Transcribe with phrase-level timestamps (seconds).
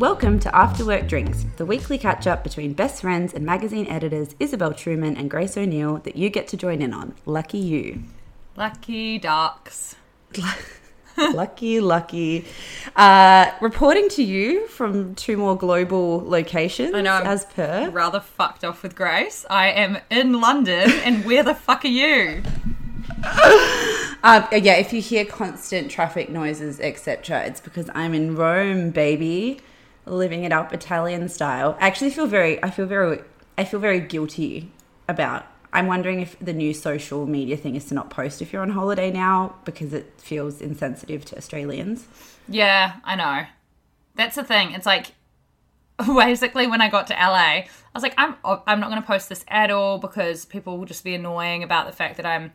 [0.00, 4.34] Welcome to After Work Drinks, the weekly catch up between best friends and magazine editors
[4.40, 7.14] Isabel Truman and Grace O'Neill that you get to join in on.
[7.26, 8.04] Lucky you.
[8.56, 9.96] Lucky ducks.
[11.18, 12.46] lucky, lucky.
[12.96, 17.12] Uh, reporting to you from two more global locations I know.
[17.12, 17.90] I'm as per.
[17.90, 19.44] Rather fucked off with Grace.
[19.50, 22.42] I am in London, and where the fuck are you?
[24.22, 29.60] Um, yeah, if you hear constant traffic noises, etc., it's because I'm in Rome, baby,
[30.10, 31.76] living it up Italian style.
[31.80, 33.20] I actually feel very, I feel very,
[33.56, 34.70] I feel very guilty
[35.08, 35.46] about.
[35.72, 38.70] I'm wondering if the new social media thing is to not post if you're on
[38.70, 42.06] holiday now because it feels insensitive to Australians.
[42.48, 43.46] Yeah, I know.
[44.16, 44.72] That's the thing.
[44.72, 45.12] It's like
[46.06, 49.28] basically when I got to LA, I was like, I'm I'm not going to post
[49.28, 52.52] this at all because people will just be annoying about the fact that I'm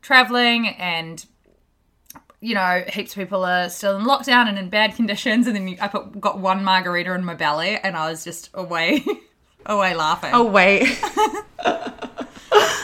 [0.00, 1.24] traveling and
[2.44, 5.46] you know heaps of people are still in lockdown and in bad conditions.
[5.46, 9.04] And then I put, got one margarita in my belly and I was just away,
[9.66, 10.30] away laughing.
[10.34, 11.00] Oh wait.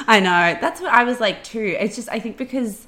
[0.08, 0.58] I know.
[0.60, 1.76] That's what I was like too.
[1.78, 2.86] It's just I think because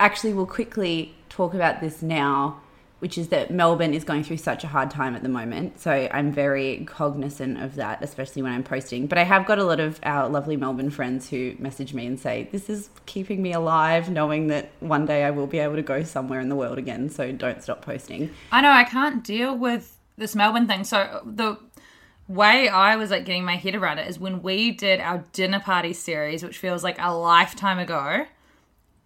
[0.00, 2.60] actually we'll quickly talk about this now,
[3.00, 5.80] which is that Melbourne is going through such a hard time at the moment.
[5.80, 9.06] So I'm very cognizant of that, especially when I'm posting.
[9.06, 12.20] But I have got a lot of our lovely Melbourne friends who message me and
[12.20, 15.82] say, This is keeping me alive, knowing that one day I will be able to
[15.82, 17.08] go somewhere in the world again.
[17.08, 18.30] So don't stop posting.
[18.52, 20.84] I know I can't deal with this Melbourne thing.
[20.84, 21.58] So the
[22.28, 25.58] way I was like getting my head around it is when we did our dinner
[25.58, 28.26] party series, which feels like a lifetime ago.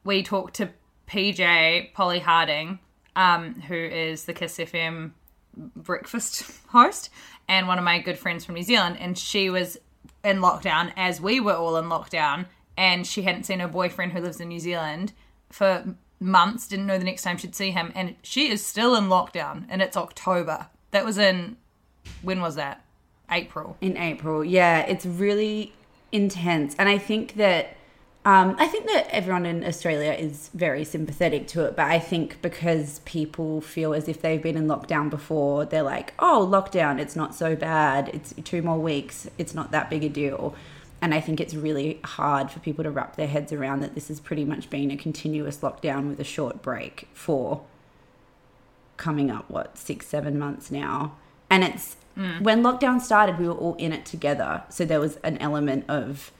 [0.03, 0.71] We talked to
[1.09, 2.81] PJ Polly Harding,
[3.17, 5.13] um, who is the Kiss FM
[5.57, 7.11] breakfast host,
[7.49, 9.79] and one of my good friends from New Zealand, and she was
[10.25, 14.21] in lockdown as we were all in lockdown, and she hadn't seen her boyfriend who
[14.21, 15.13] lives in New Zealand
[15.51, 19.05] for months, didn't know the next time she'd see him, and she is still in
[19.05, 20.69] lockdown, and it's October.
[20.91, 21.57] That was in
[22.23, 22.85] when was that?
[23.31, 23.77] April.
[23.81, 25.73] In April, yeah, it's really
[26.13, 27.77] intense, and I think that
[28.27, 32.41] um, I think that everyone in Australia is very sympathetic to it, but I think
[32.41, 37.15] because people feel as if they've been in lockdown before, they're like, "Oh, lockdown, it's
[37.15, 38.09] not so bad.
[38.15, 39.29] It's two more weeks.
[39.37, 40.55] It's not that big a deal."
[41.03, 44.09] And I think it's really hard for people to wrap their heads around that this
[44.09, 47.63] has pretty much been a continuous lockdown with a short break for
[48.97, 51.15] coming up what six, seven months now,
[51.51, 51.97] and it's
[52.41, 54.63] when lockdown started, we were all in it together.
[54.71, 56.33] So there was an element of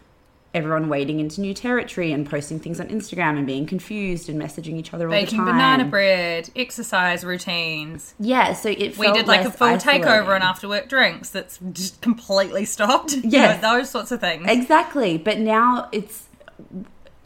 [0.55, 4.77] everyone wading into new territory and posting things on Instagram and being confused and messaging
[4.77, 5.25] each other all the time.
[5.27, 8.15] Baking banana bread, exercise routines.
[8.19, 10.03] Yeah, so it We did like a full isolating.
[10.03, 13.15] takeover on after work drinks that's just completely stopped.
[13.25, 14.47] You know, those sorts of things.
[14.49, 16.29] Exactly, but now it's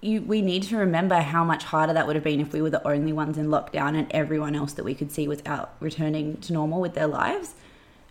[0.01, 0.23] you.
[0.23, 2.87] We need to remember how much harder that would have been if we were the
[2.89, 6.53] only ones in lockdown and everyone else that we could see was out returning to
[6.55, 7.55] normal with their lives.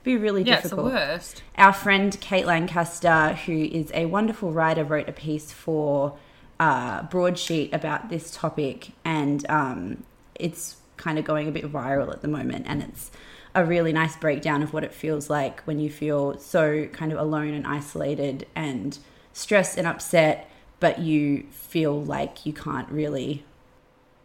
[0.08, 0.94] Be really Yeah, it's the difficult.
[0.94, 1.44] worst.
[1.58, 6.18] Our friend Kate Lancaster, who is a wonderful writer, wrote a piece for
[6.60, 10.04] uh, Broadsheet about this topic, and um,
[10.36, 12.66] it's kind of going a bit viral at the moment.
[12.68, 13.12] And it's
[13.54, 17.20] a really nice breakdown of what it feels like when you feel so kind of
[17.20, 18.98] alone and isolated and
[19.34, 20.50] stressed and upset,
[20.80, 23.44] but you feel like you can't really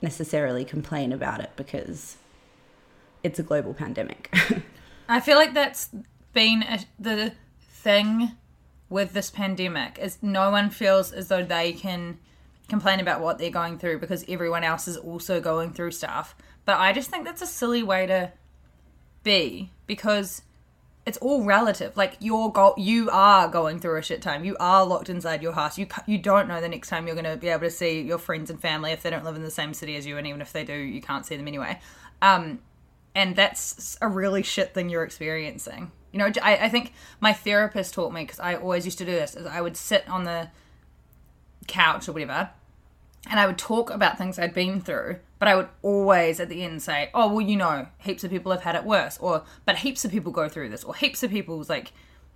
[0.00, 2.16] necessarily complain about it because
[3.22, 4.34] it's a global pandemic.
[5.08, 5.90] I feel like that's
[6.32, 8.32] been a, the thing
[8.88, 12.18] with this pandemic is no one feels as though they can
[12.68, 16.34] complain about what they're going through because everyone else is also going through stuff.
[16.64, 18.32] But I just think that's a silly way to
[19.22, 20.42] be because
[21.04, 21.96] it's all relative.
[21.96, 24.44] Like you're go- you are going through a shit time.
[24.44, 25.76] You are locked inside your house.
[25.76, 28.18] You you don't know the next time you're going to be able to see your
[28.18, 30.40] friends and family if they don't live in the same city as you, and even
[30.40, 31.80] if they do, you can't see them anyway.
[32.20, 32.60] Um,
[33.14, 35.92] and that's a really shit thing you're experiencing.
[36.12, 39.12] You know, I, I think my therapist taught me because I always used to do
[39.12, 39.34] this.
[39.34, 40.50] Is I would sit on the
[41.66, 42.50] couch or whatever,
[43.30, 46.62] and I would talk about things I'd been through, but I would always at the
[46.62, 49.78] end say, "Oh, well, you know, heaps of people have had it worse," or "But
[49.78, 51.92] heaps of people go through this," or "Heaps of people's like,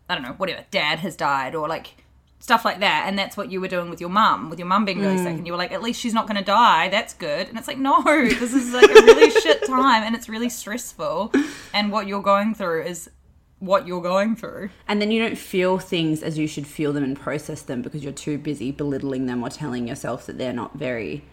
[0.09, 2.06] I don't know, whatever, dad has died," or like
[2.39, 3.05] stuff like that.
[3.07, 5.37] And that's what you were doing with your mum, with your mum being really sick,
[5.37, 6.89] and you were like, "At least she's not going to die.
[6.89, 10.29] That's good." And it's like, no, this is like a really shit time, and it's
[10.29, 11.33] really stressful,
[11.73, 13.11] and what you're going through is
[13.59, 14.71] what you're going through.
[14.87, 18.05] And then you don't feel things as you should feel them and process them because
[18.05, 21.25] you're too busy belittling them or telling yourself that they're not very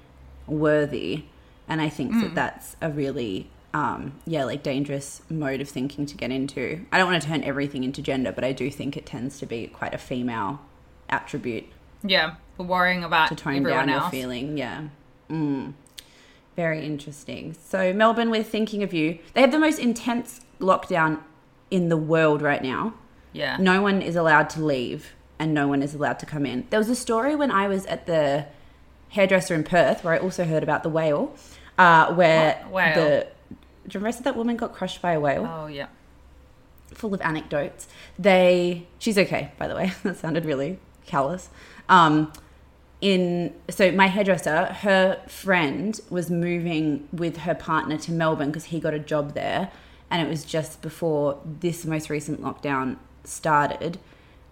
[0.48, 1.26] worthy.
[1.68, 6.16] And I think that that's a really, um, yeah, like dangerous mode of thinking to
[6.16, 6.86] get into.
[6.92, 9.46] I don't want to turn everything into gender, but I do think it tends to
[9.46, 10.62] be quite a female
[11.14, 11.66] attribute
[12.04, 14.58] Yeah, worrying about to tone down your feeling.
[14.58, 14.88] Yeah.
[15.30, 15.74] Mm.
[16.56, 17.56] Very interesting.
[17.66, 19.20] So, Melbourne, we're thinking of you.
[19.34, 21.20] They have the most intense lockdown
[21.72, 22.94] in the world right now.
[23.32, 23.58] Yeah.
[23.58, 26.68] No one is allowed to leave and no one is allowed to come in.
[26.70, 28.46] There was a story when I was at the
[29.10, 31.36] hairdresser in Perth where I also heard about the whale,
[31.78, 32.96] uh, where whale?
[32.96, 33.28] the.
[33.88, 35.46] Do you remember that woman got crushed by a whale?
[35.46, 35.88] Oh yeah.
[36.94, 37.88] full of anecdotes.
[38.20, 39.92] They, she's okay, by the way.
[40.04, 41.50] that sounded really callous.
[41.90, 42.32] Um,
[43.02, 48.80] in so my hairdresser, her friend was moving with her partner to Melbourne because he
[48.80, 49.72] got a job there,
[50.10, 54.00] and it was just before this most recent lockdown started,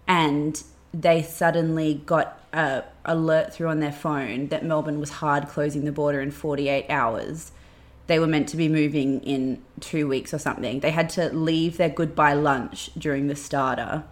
[0.06, 0.62] and
[0.92, 5.92] they suddenly got a alert through on their phone that Melbourne was hard closing the
[5.92, 7.52] border in 48 hours
[8.06, 10.80] they were meant to be moving in two weeks or something.
[10.80, 14.04] They had to leave their goodbye lunch during the starter,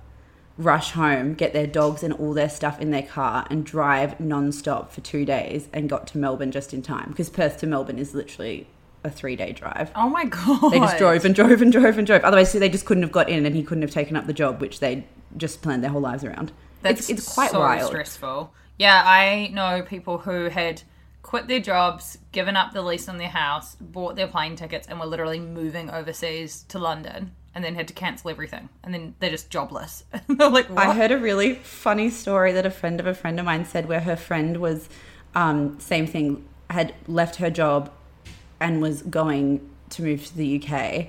[0.61, 4.93] rush home, get their dogs and all their stuff in their car, and drive non-stop
[4.93, 7.11] for two days and got to Melbourne just in time.
[7.11, 8.67] Because Perth to Melbourne is literally
[9.03, 9.91] a three-day drive.
[9.97, 10.71] Oh my god.
[10.71, 12.23] They just drove and drove and drove and drove.
[12.23, 14.61] Otherwise, they just couldn't have got in, and he couldn't have taken up the job,
[14.61, 16.53] which they just planned their whole lives around.
[16.83, 17.89] That's it's, it's quite so wild.
[17.89, 18.53] stressful.
[18.79, 20.83] Yeah, I know people who had
[21.23, 24.99] quit their jobs, given up the lease on their house, bought their plane tickets, and
[24.99, 29.31] were literally moving overseas to London, and then had to cancel everything, and then they're
[29.31, 30.05] just jobless.
[30.29, 30.79] they're like, what?
[30.87, 33.89] I heard a really funny story that a friend of a friend of mine said
[33.89, 34.89] where her friend was,
[35.35, 37.91] um, same thing, had left her job
[38.61, 41.09] and was going to move to the UK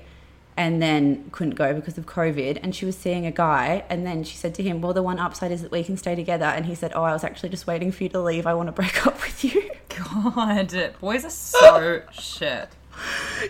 [0.57, 2.59] and then couldn't go because of COVID.
[2.61, 3.83] And she was seeing a guy.
[3.89, 6.15] And then she said to him, Well, the one upside is that we can stay
[6.15, 6.45] together.
[6.45, 8.45] And he said, Oh, I was actually just waiting for you to leave.
[8.45, 9.71] I want to break up with you.
[9.89, 12.69] God, boys are so shit.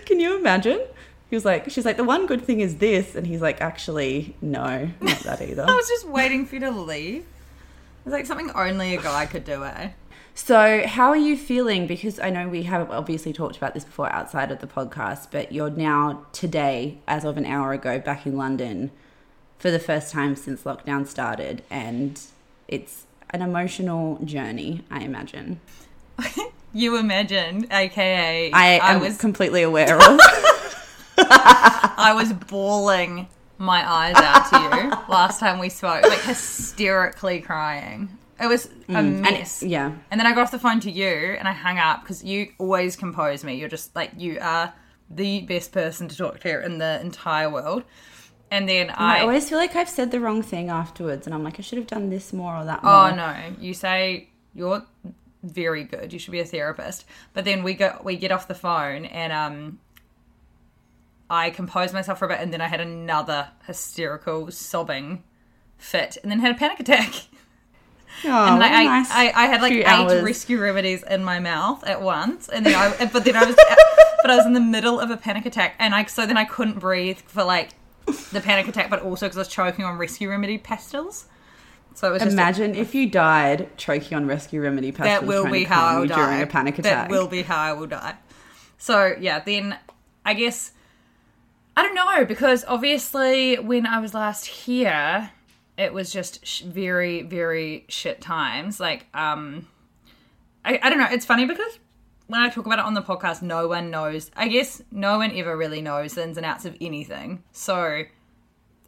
[0.05, 0.81] Can you imagine?
[1.31, 3.15] He was like, She's like, The one good thing is this.
[3.15, 5.63] And he's like, Actually, no, not that either.
[5.63, 7.25] I was just waiting for you to leave.
[8.05, 9.91] It's like something only a guy could do, eh?
[10.33, 11.87] So, how are you feeling?
[11.87, 15.51] Because I know we have obviously talked about this before outside of the podcast, but
[15.51, 18.91] you're now today, as of an hour ago, back in London
[19.57, 22.19] for the first time since lockdown started, and
[22.67, 25.61] it's an emotional journey, I imagine.
[26.73, 30.19] You imagine, aka I am was completely aware of.
[31.97, 38.17] I was bawling my eyes out to you last time we spoke, like hysterically crying.
[38.39, 39.61] It was a and mess.
[39.61, 39.91] yeah.
[40.09, 42.53] And then I got off the phone to you and I hung up because you
[42.57, 43.55] always compose me.
[43.55, 44.73] You're just like, you are
[45.09, 47.83] the best person to talk to in the entire world.
[48.49, 49.21] And then I, I.
[49.21, 51.87] always feel like I've said the wrong thing afterwards, and I'm like, I should have
[51.87, 52.91] done this more or that more.
[52.91, 54.83] Oh no, you say you're
[55.43, 56.11] very good.
[56.11, 57.05] You should be a therapist.
[57.33, 59.79] But then we go we get off the phone and um
[61.31, 65.23] I composed myself for a bit and then I had another hysterical sobbing
[65.77, 67.13] fit and then had a panic attack.
[68.25, 70.21] Oh, and what I, nice I, I had like eight hours.
[70.21, 73.55] rescue remedies in my mouth at once, and then I, but then I was,
[74.21, 76.43] but I was in the middle of a panic attack, and I so then I
[76.43, 77.69] couldn't breathe for like
[78.31, 81.23] the panic attack, but also because I was choking on rescue remedy pastilles.
[81.95, 85.05] So it was just a- Imagine if you died choking on rescue remedy pastilles.
[85.05, 87.07] that will be how I will you during a panic attack.
[87.07, 88.15] That will be how I will die.
[88.77, 89.77] So yeah, then
[90.25, 90.73] I guess
[91.75, 95.31] I don't know because obviously when I was last here,
[95.77, 98.79] it was just sh- very very shit times.
[98.79, 99.67] Like um,
[100.65, 101.07] I I don't know.
[101.09, 101.79] It's funny because
[102.27, 104.31] when I talk about it on the podcast, no one knows.
[104.35, 107.43] I guess no one ever really knows the ins and outs of anything.
[107.51, 108.03] So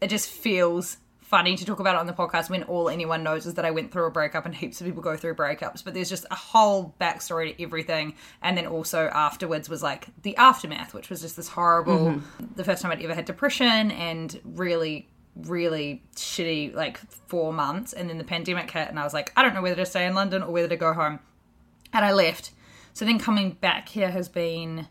[0.01, 0.97] it just feels
[1.33, 3.71] funny to talk about it on the podcast when all anyone knows is that I
[3.71, 5.83] went through a breakup and heaps of people go through breakups.
[5.83, 8.13] But there's just a whole backstory to everything.
[8.43, 12.21] And then also afterwards was like the aftermath, which was just this horrible,
[12.55, 17.93] the first time I'd ever had depression and really, really shitty, like four months.
[17.93, 20.05] And then the pandemic hit and I was like, I don't know whether to stay
[20.05, 21.17] in London or whether to go home.
[21.93, 22.51] And I left.
[22.93, 24.87] So then coming back here has been,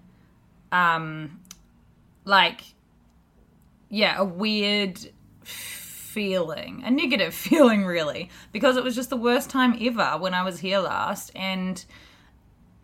[0.72, 1.38] um,
[2.24, 2.62] like,
[3.88, 4.98] yeah, a weird
[6.12, 10.42] feeling, a negative feeling, really, because it was just the worst time ever when I
[10.42, 11.84] was here last, and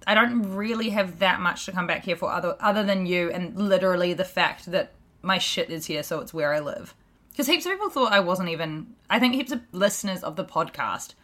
[0.06, 3.30] I don't really have that much to come back here for other other than you,
[3.30, 4.92] and literally the fact that
[5.23, 6.94] my shit is here, so it's where I live.
[7.30, 8.94] Because heaps of people thought I wasn't even.
[9.11, 11.14] I think heaps of listeners of the podcast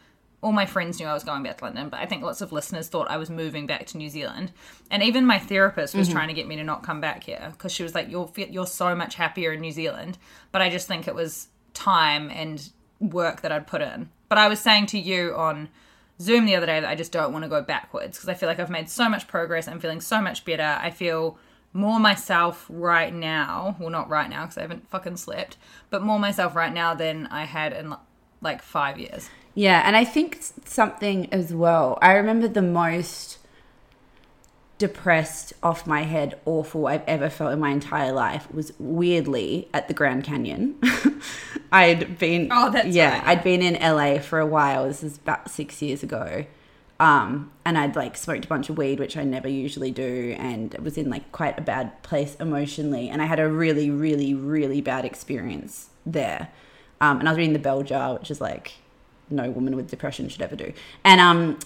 [0.44, 2.52] all my friends knew I was going back to London, but I think lots of
[2.52, 4.52] listeners thought I was moving back to New Zealand.
[4.90, 6.18] And even my therapist was mm-hmm.
[6.18, 8.66] trying to get me to not come back here because she was like, "You're you're
[8.66, 10.18] so much happier in New Zealand."
[10.52, 14.08] But I just think it was time and work that I'd put in.
[14.28, 15.68] But I was saying to you on
[16.20, 18.48] Zoom the other day that I just don't want to go backwards because I feel
[18.48, 19.68] like I've made so much progress.
[19.68, 20.78] I'm feeling so much better.
[20.80, 21.38] I feel
[21.72, 23.76] more myself right now.
[23.78, 25.56] Well, not right now because I haven't fucking slept,
[25.90, 27.94] but more myself right now than I had in
[28.40, 29.28] like five years.
[29.54, 31.98] Yeah, and I think something as well.
[32.00, 33.38] I remember the most
[34.78, 39.88] depressed, off my head, awful I've ever felt in my entire life was weirdly at
[39.88, 40.78] the Grand Canyon.
[41.72, 43.28] I'd been, Oh, that's yeah, right.
[43.28, 44.86] I'd been in LA for a while.
[44.86, 46.46] This is about six years ago.
[47.00, 50.74] Um, and I'd like smoked a bunch of weed, which I never usually do, and
[50.78, 53.08] was in like quite a bad place emotionally.
[53.08, 56.50] And I had a really, really, really bad experience there.
[57.00, 58.74] Um, and I was reading the Bell Jar, which is like
[59.28, 60.72] no woman with depression should ever do.
[61.02, 61.58] And um,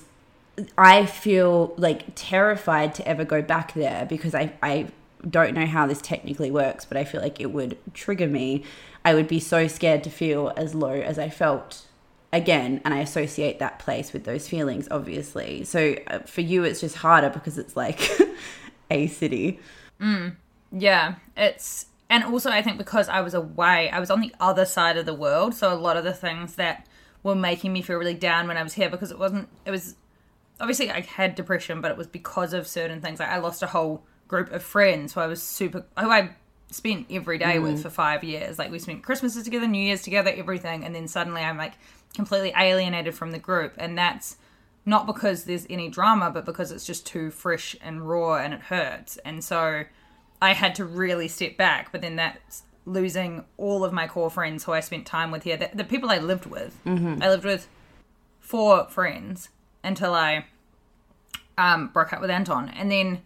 [0.77, 4.88] I feel like terrified to ever go back there because I, I
[5.29, 8.65] don't know how this technically works, but I feel like it would trigger me.
[9.05, 11.87] I would be so scared to feel as low as I felt
[12.33, 12.81] again.
[12.85, 15.65] And I associate that place with those feelings, obviously.
[15.65, 18.00] So uh, for you, it's just harder because it's like
[18.91, 19.61] a city.
[20.71, 24.65] Yeah, it's and also I think because I was away, I was on the other
[24.65, 26.87] side of the world, so a lot of the things that
[27.23, 29.97] were making me feel really down when I was here because it wasn't it was
[30.61, 33.21] obviously I had depression, but it was because of certain things.
[33.21, 36.31] Like I lost a whole group of friends who I was super who I
[36.71, 37.83] spent every day with mm.
[37.83, 38.59] for five years.
[38.59, 41.75] Like we spent Christmases together, New Year's together, everything, and then suddenly I'm like
[42.15, 44.37] completely alienated from the group, and that's
[44.85, 48.61] not because there's any drama, but because it's just too fresh and raw and it
[48.61, 49.19] hurts.
[49.19, 49.85] And so
[50.41, 51.93] I had to really step back.
[51.93, 55.59] But then that's losing all of my core friends who I spent time with here,
[55.59, 56.79] the, the people I lived with.
[56.87, 57.23] Mm-hmm.
[57.23, 57.69] I lived with
[58.41, 59.50] four friends
[59.88, 60.45] until I
[61.57, 62.68] um, broke up with Anton.
[62.68, 63.23] And then,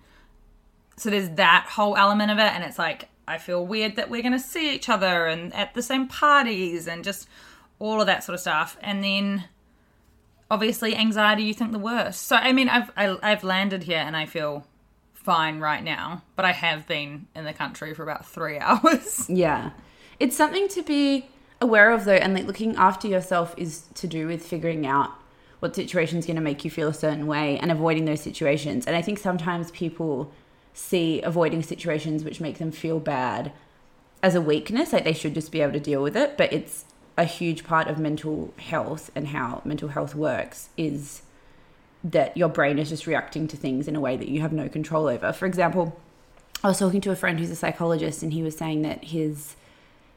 [0.97, 2.53] so there's that whole element of it.
[2.55, 5.75] And it's like, I feel weird that we're going to see each other and at
[5.75, 7.29] the same parties and just
[7.79, 8.79] all of that sort of stuff.
[8.81, 9.45] And then
[10.51, 14.15] obviously anxiety you think the worst so i mean i've I, i've landed here and
[14.15, 14.67] i feel
[15.15, 19.71] fine right now but i have been in the country for about three hours Yeah.
[20.21, 21.27] It's something to be
[21.61, 25.11] aware of though, and like looking after yourself is to do with figuring out
[25.63, 28.85] what situation is going to make you feel a certain way and avoiding those situations.
[28.85, 30.33] And I think sometimes people
[30.75, 33.53] see avoiding situations which make them feel bad
[34.25, 36.37] as a weakness, like they should just be able to deal with it.
[36.37, 36.85] But it's
[37.17, 41.23] a huge part of mental health and how mental health works is
[42.03, 44.69] that your brain is just reacting to things in a way that you have no
[44.69, 45.33] control over.
[45.33, 45.97] For example,
[46.65, 49.55] I was talking to a friend who's a psychologist and he was saying that his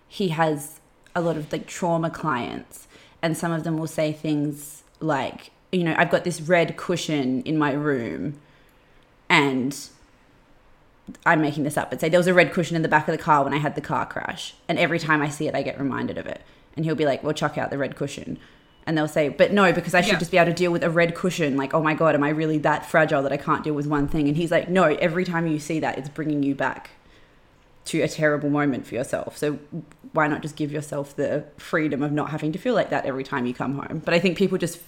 [0.07, 0.79] he has
[1.13, 2.87] a lot of like trauma clients
[3.21, 7.41] and some of them will say things like you know I've got this red cushion
[7.43, 8.39] in my room
[9.29, 9.77] and
[11.25, 13.11] I'm making this up but say there was a red cushion in the back of
[13.15, 15.61] the car when I had the car crash and every time I see it I
[15.61, 16.41] get reminded of it.
[16.75, 18.37] And he'll be like well chuck out the red cushion.
[18.87, 20.19] And they'll say but no because I should Yeah.
[20.19, 21.57] just be able to deal with a red cushion.
[21.57, 24.07] Like oh my god am I really that fragile that I can't deal with one
[24.07, 24.27] thing?
[24.27, 26.91] And he's like no every time you see that it's bringing you back
[27.85, 29.37] to a terrible moment for yourself.
[29.37, 29.59] So
[30.13, 33.23] why not just give yourself the freedom of not having to feel like that every
[33.23, 34.01] time you come home?
[34.03, 34.79] But I think people just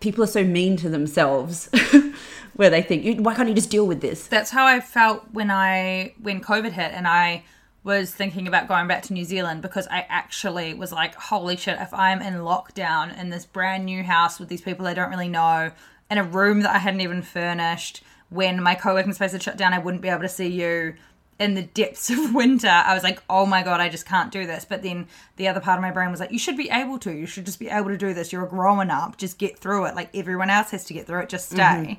[0.00, 1.68] people are so mean to themselves
[2.54, 4.26] where they think, why can't you just deal with this?
[4.28, 7.44] that's how i felt when i when covid hit and i
[7.82, 11.78] was thinking about going back to New Zealand because I actually was like, holy shit,
[11.80, 15.28] if I'm in lockdown in this brand new house with these people I don't really
[15.28, 15.72] know,
[16.10, 19.56] in a room that I hadn't even furnished, when my co working space had shut
[19.56, 20.94] down, I wouldn't be able to see you
[21.40, 22.68] in the depths of winter.
[22.68, 24.64] I was like, oh my God, I just can't do this.
[24.64, 27.10] But then the other part of my brain was like, you should be able to.
[27.10, 28.32] You should just be able to do this.
[28.32, 29.16] You're growing up.
[29.16, 29.96] Just get through it.
[29.96, 31.28] Like everyone else has to get through it.
[31.30, 31.98] Just stay.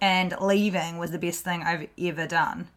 [0.00, 2.68] And leaving was the best thing I've ever done.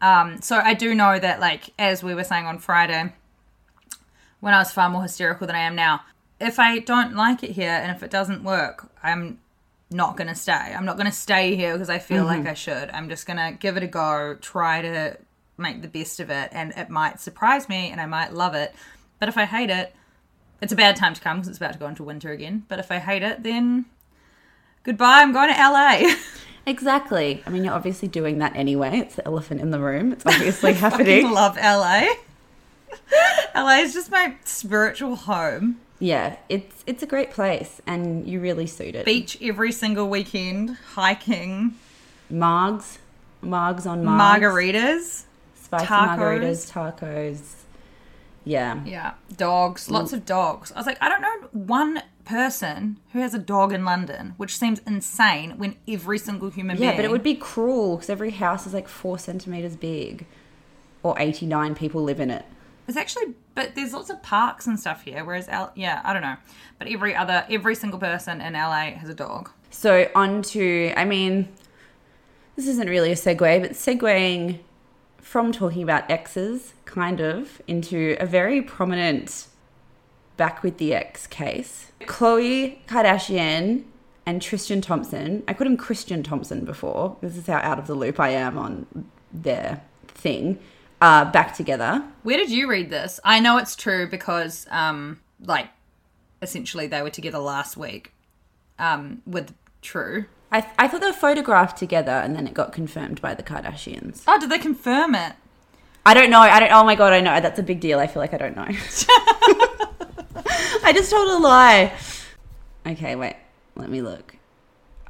[0.00, 3.12] Um, so I do know that, like, as we were saying on Friday,
[4.40, 6.02] when I was far more hysterical than I am now,
[6.40, 9.38] if I don't like it here and if it doesn't work, I'm
[9.90, 10.52] not going to stay.
[10.52, 12.90] I'm not going to stay here because I feel like I should.
[12.90, 15.18] I'm just going to give it a go, try to
[15.62, 18.74] make the best of it, and it might surprise me and I might love it.
[19.18, 19.94] But if I hate it,
[20.60, 22.64] it's a bad time to come because it's about to go into winter again.
[22.68, 23.86] But if I hate it, then
[24.82, 25.20] goodbye.
[25.22, 26.14] I'm going to LA.
[26.64, 27.42] Exactly.
[27.44, 28.98] I mean, you're obviously doing that anyway.
[28.98, 30.12] It's the elephant in the room.
[30.12, 31.28] It's obviously I happening.
[31.32, 32.06] love LA.
[33.54, 35.80] LA is just my spiritual home.
[35.98, 39.04] Yeah, it's it's a great place, and you really suit it.
[39.04, 41.74] Beach every single weekend, hiking,
[42.32, 42.98] Margs,
[43.42, 45.24] margs on margs, margaritas.
[45.80, 46.18] Spicy tacos.
[46.18, 47.54] margaritas, tacos.
[48.44, 48.82] Yeah.
[48.84, 50.72] Yeah, dogs, lots of dogs.
[50.72, 54.56] I was like, I don't know one person who has a dog in London, which
[54.56, 56.96] seems insane when every single human Yeah, being.
[56.96, 60.26] but it would be cruel because every house is like four centimeters big,
[61.04, 62.44] or eighty nine people live in it.
[62.88, 65.24] It's actually, but there's lots of parks and stuff here.
[65.24, 66.36] Whereas, L, yeah, I don't know.
[66.80, 69.50] But every other, every single person in LA has a dog.
[69.70, 71.48] So on to, I mean,
[72.56, 74.58] this isn't really a segue, but segueing
[75.22, 79.46] from talking about exes, kind of, into a very prominent
[80.36, 81.92] back with the ex case.
[82.02, 83.84] Khloe Kardashian
[84.26, 85.42] and Tristan Thompson.
[85.48, 87.16] I called him Christian Thompson before.
[87.22, 90.58] This is how out of the loop I am on their thing.
[91.00, 92.04] Uh, back together.
[92.22, 93.18] Where did you read this?
[93.24, 95.68] I know it's true because, um, like,
[96.42, 98.12] essentially they were together last week,
[98.78, 99.52] um, with
[99.82, 100.26] True.
[100.52, 104.22] I, I thought they were photographed together and then it got confirmed by the Kardashians.
[104.28, 105.34] Oh, did they confirm it?
[106.04, 106.40] I don't know.
[106.40, 106.72] I don't.
[106.72, 107.40] Oh my god, I know.
[107.40, 107.98] That's a big deal.
[107.98, 108.66] I feel like I don't know.
[110.84, 111.92] I just told a lie.
[112.86, 113.36] Okay, wait.
[113.76, 114.36] Let me look.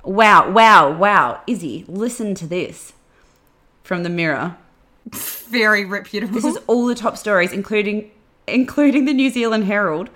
[0.04, 1.40] Wow, wow, wow.
[1.46, 2.92] Izzy, listen to this
[3.82, 4.56] from the Mirror.
[5.10, 6.34] Very reputable.
[6.34, 8.10] This is all the top stories, including
[8.46, 10.10] including the New Zealand Herald.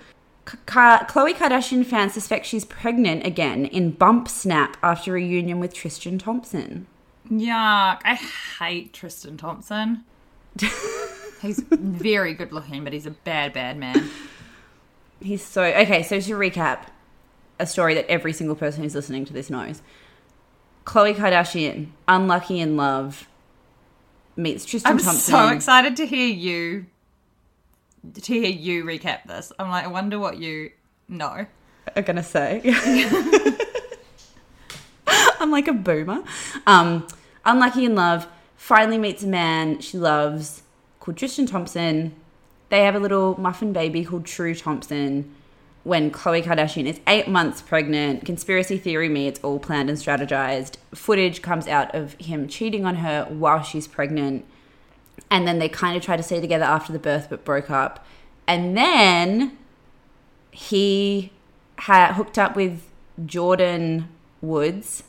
[0.47, 6.87] Khloe Kardashian fans suspect she's pregnant again in bump snap after reunion with Tristan Thompson.
[7.29, 8.01] Yuck.
[8.05, 8.19] I
[8.59, 10.05] hate Tristan Thompson.
[11.41, 14.09] he's very good looking, but he's a bad, bad man.
[15.19, 16.03] He's so okay.
[16.03, 16.85] So to recap,
[17.59, 19.81] a story that every single person who's listening to this knows.
[20.85, 23.27] Khloe Kardashian, unlucky in love,
[24.37, 25.33] meets Tristan I'm Thompson.
[25.33, 26.85] so excited to hear you
[28.13, 29.51] to hear you recap this.
[29.59, 30.71] I'm like, I wonder what you
[31.07, 31.45] know.
[31.95, 32.61] are gonna say.
[35.39, 36.23] I'm like a boomer.
[36.65, 37.07] Um,
[37.45, 40.63] unlucky in love, finally meets a man she loves
[40.99, 42.13] called Tristan Thompson.
[42.69, 45.33] They have a little muffin baby called True Thompson.
[45.83, 50.75] When Khloe Kardashian is eight months pregnant, conspiracy theory me, it's all planned and strategized.
[50.93, 54.43] Footage comes out of him cheating on her while she's pregnant.
[55.29, 58.05] And then they kind of tried to stay together after the birth but broke up.
[58.47, 59.57] And then
[60.51, 61.31] he
[61.79, 62.81] had hooked up with
[63.25, 64.07] Jordyn
[64.41, 65.03] Woods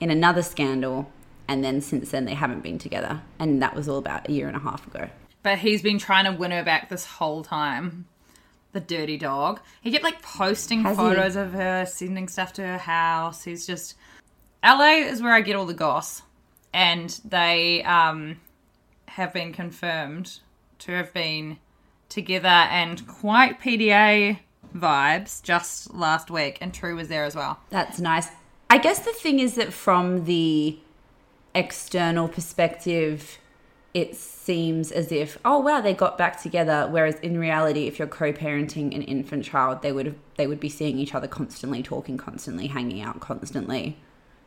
[0.00, 1.10] in another scandal,
[1.46, 4.48] and then since then they haven't been together, and that was all about a year
[4.48, 5.08] and a half ago.
[5.42, 8.06] But he's been trying to win her back this whole time.
[8.72, 9.60] The dirty dog.
[9.80, 11.02] He kept like posting Has he?
[11.02, 13.42] photos of her, sending stuff to her house.
[13.42, 13.96] He's just
[14.64, 16.22] LA is where I get all the goss.
[16.72, 18.36] And they um
[19.14, 20.40] have been confirmed
[20.78, 21.58] to have been
[22.08, 24.38] together and quite PDA
[24.76, 27.60] vibes just last week and True was there as well.
[27.70, 28.28] That's nice.
[28.68, 30.78] I guess the thing is that from the
[31.54, 33.38] external perspective,
[33.92, 36.86] it seems as if, oh wow, they got back together.
[36.88, 40.68] Whereas in reality, if you're co-parenting an infant child, they would have they would be
[40.68, 43.96] seeing each other constantly, talking constantly, hanging out constantly.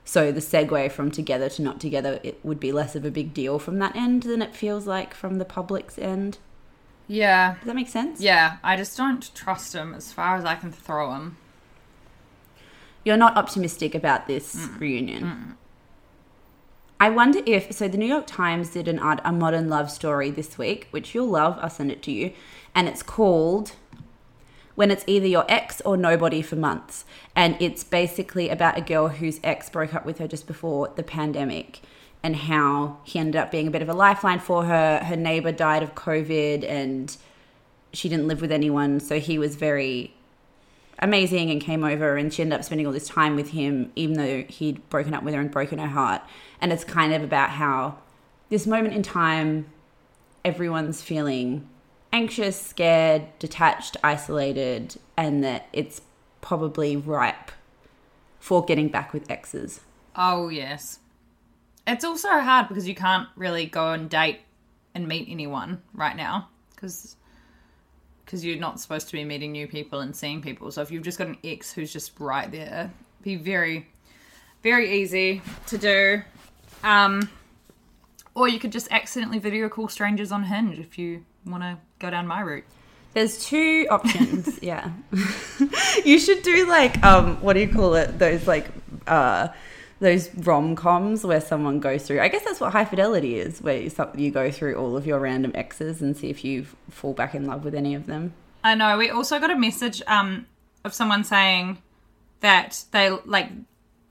[0.06, 3.34] So the segue from together to not together, it would be less of a big
[3.34, 6.38] deal from that end than it feels like from the public's end.
[7.08, 7.56] Yeah.
[7.56, 8.20] Does that make sense?
[8.22, 11.38] Yeah, I just don't trust him as far as I can throw him.
[13.04, 15.58] You're not optimistic about this reunion.
[17.00, 17.90] I wonder if so.
[17.90, 21.28] The New York Times did an art, a modern love story this week, which you'll
[21.28, 21.60] love.
[21.62, 22.32] I'll send it to you,
[22.74, 23.74] and it's called
[24.76, 27.06] "When It's Either Your Ex or Nobody for Months,"
[27.36, 31.04] and it's basically about a girl whose ex broke up with her just before the
[31.04, 31.82] pandemic,
[32.24, 35.00] and how he ended up being a bit of a lifeline for her.
[35.00, 37.16] Her neighbor died of COVID and
[37.92, 40.16] she didn't live with anyone, so he was very
[41.00, 44.16] amazing and came over and she ended up spending all this time with him even
[44.16, 46.22] though he'd broken up with her and broken her heart.
[46.62, 47.98] And it's kind of about how
[48.50, 49.66] this moment in time
[50.46, 51.68] everyone's feeling
[52.14, 56.02] anxious, scared, detached, isolated, and that it's
[56.40, 57.52] probably ripe
[58.40, 59.82] for getting back with exes.
[60.16, 61.00] Oh, yes.
[61.88, 64.40] It's also hard because you can't really go and date
[64.94, 67.18] and meet anyone right now because
[68.24, 70.72] because you're not supposed to be meeting new people and seeing people.
[70.72, 73.88] So if you've just got an ex who's just right there, be very
[74.62, 76.22] very easy to do.
[76.84, 77.30] Um
[78.36, 82.10] or you could just accidentally video call strangers on Hinge if you want to go
[82.10, 82.66] down my route.
[83.14, 84.92] There's two options, yeah.
[86.06, 88.18] you should do like um what do you call it?
[88.18, 88.68] Those like
[89.08, 89.50] uh
[90.00, 92.20] those rom coms where someone goes through.
[92.20, 95.20] I guess that's what high fidelity is, where you, you go through all of your
[95.20, 98.34] random exes and see if you fall back in love with any of them.
[98.64, 98.98] I know.
[98.98, 100.46] We also got a message um,
[100.84, 101.78] of someone saying
[102.42, 103.50] that they like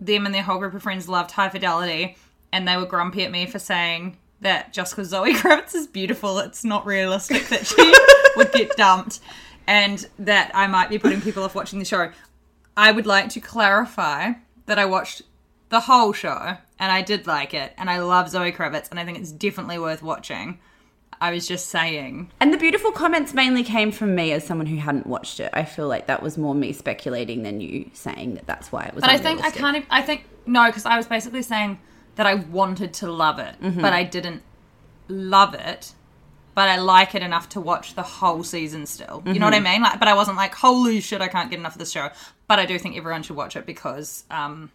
[0.00, 2.16] them and their whole group of friends loved high fidelity,
[2.52, 6.38] and they were grumpy at me for saying that just because Zoe Kravitz is beautiful,
[6.38, 7.94] it's not realistic that she
[8.36, 9.20] would get dumped,
[9.66, 12.10] and that I might be putting people off watching the show.
[12.76, 14.32] I would like to clarify
[14.66, 15.22] that I watched
[15.68, 19.04] the whole show and I did like it, and I love Zoe Kravitz, and I
[19.04, 20.58] think it's definitely worth watching.
[21.20, 22.32] I was just saying.
[22.40, 25.50] And the beautiful comments mainly came from me as someone who hadn't watched it.
[25.52, 28.94] I feel like that was more me speculating than you saying that that's why it
[28.94, 29.02] was.
[29.02, 29.86] But I think I can't.
[29.88, 31.78] I think no, because I was basically saying
[32.16, 34.42] that I wanted to love it, but I didn't
[35.08, 35.92] love it.
[36.54, 39.22] But I like it enough to watch the whole season still.
[39.24, 39.80] You know what I mean?
[39.80, 42.10] Like, but I wasn't like, holy shit, I can't get enough of this show.
[42.46, 44.70] But I do think everyone should watch it because um,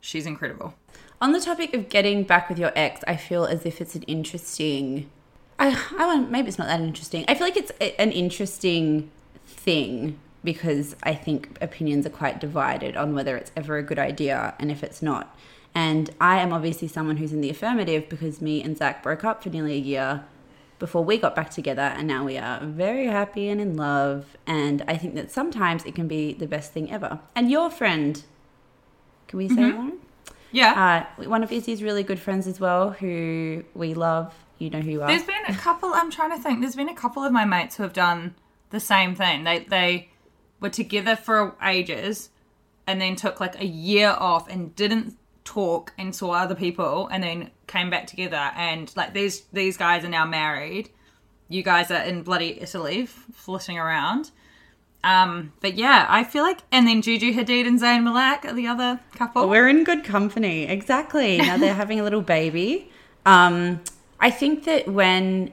[0.00, 0.72] she's incredible.
[1.20, 4.02] On the topic of getting back with your ex, I feel as if it's an
[4.04, 5.10] interesting.
[5.58, 7.24] I I want maybe it's not that interesting.
[7.28, 9.10] I feel like it's a- an interesting
[9.46, 14.54] thing because I think opinions are quite divided on whether it's ever a good idea
[14.58, 15.36] and if it's not.
[15.74, 19.42] And I am obviously someone who's in the affirmative because me and Zach broke up
[19.42, 20.24] for nearly a year
[20.78, 24.84] before we got back together and now we are very happy and in love and
[24.86, 27.18] I think that sometimes it can be the best thing ever.
[27.34, 28.22] And your friend,
[29.26, 29.98] can we say Lauren?
[30.52, 31.06] Yeah.
[31.18, 34.34] Uh, one of Izzy's really good friends as well, who we love.
[34.58, 35.08] You know who you are.
[35.08, 35.92] There's been a couple.
[35.94, 36.60] I'm trying to think.
[36.60, 38.34] There's been a couple of my mates who have done
[38.70, 39.44] the same thing.
[39.44, 40.08] They they
[40.60, 42.30] were together for ages,
[42.86, 45.16] and then took like a year off and didn't
[45.48, 48.50] talk and saw other people, and then came back together.
[48.56, 50.90] And like these these guys are now married.
[51.48, 54.30] You guys are in bloody Italy, flitting around.
[55.04, 58.66] Um, but yeah, I feel like, and then Gigi Hadid and Zayn Malik are the
[58.66, 59.48] other couple.
[59.48, 60.64] We're in good company.
[60.64, 61.38] Exactly.
[61.38, 62.90] Now they're having a little baby.
[63.24, 63.80] Um,
[64.20, 65.52] I think that when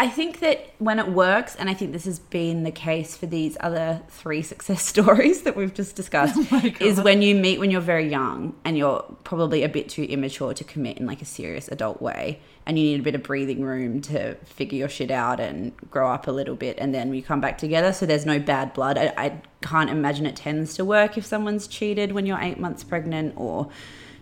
[0.00, 3.26] I think that when it works, and I think this has been the case for
[3.26, 7.72] these other three success stories that we've just discussed, oh is when you meet when
[7.72, 11.24] you're very young and you're probably a bit too immature to commit in like a
[11.24, 15.10] serious adult way, and you need a bit of breathing room to figure your shit
[15.10, 17.92] out and grow up a little bit, and then you come back together.
[17.92, 18.98] So there's no bad blood.
[18.98, 22.84] I, I can't imagine it tends to work if someone's cheated when you're eight months
[22.84, 23.68] pregnant or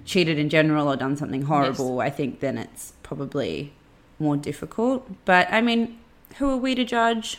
[0.07, 2.01] cheated in general or done something horrible.
[2.01, 3.75] I think then it's probably
[4.19, 5.25] more difficult.
[5.25, 5.99] But I mean,
[6.39, 7.39] who are we to judge?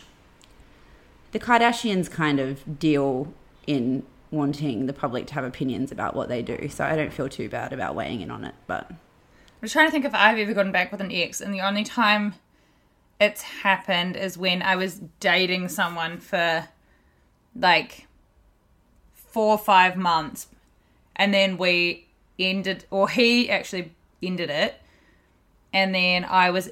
[1.32, 3.32] The Kardashians kind of deal
[3.66, 6.68] in wanting the public to have opinions about what they do.
[6.68, 8.54] So I don't feel too bad about weighing in on it.
[8.66, 8.90] But
[9.62, 11.84] I'm trying to think if I've ever gotten back with an ex, and the only
[11.84, 12.34] time
[13.20, 16.68] it's happened is when I was dating someone for
[17.56, 18.06] like
[19.12, 20.46] four or five months,
[21.16, 22.06] and then we
[22.38, 24.80] ended, or he actually ended it,
[25.72, 26.70] and then I was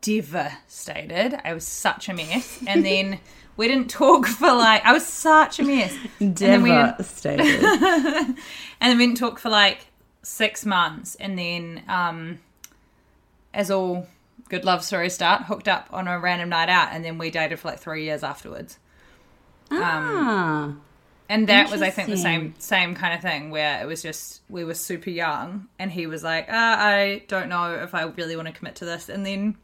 [0.00, 1.40] devastated.
[1.44, 3.20] I was such a mess, and then
[3.56, 5.94] we didn't talk for like I was such a mess.
[6.20, 7.64] And then we didn't- devastated.
[7.64, 8.36] and
[8.80, 9.86] then we didn't talk for like
[10.24, 12.38] six months and then um
[13.52, 14.06] as all
[14.48, 17.58] good love stories start hooked up on a random night out and then we dated
[17.58, 18.78] for like three years afterwards
[19.72, 20.72] ah,
[21.32, 24.42] and that was i think the same same kind of thing where it was just
[24.48, 28.36] we were super young and he was like ah, i don't know if i really
[28.36, 29.56] want to commit to this and then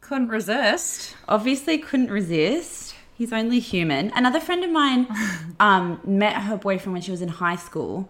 [0.00, 2.94] couldn't resist obviously couldn't resist.
[3.20, 4.10] He's only human.
[4.14, 5.06] Another friend of mine
[5.60, 8.08] um, met her boyfriend when she was in high school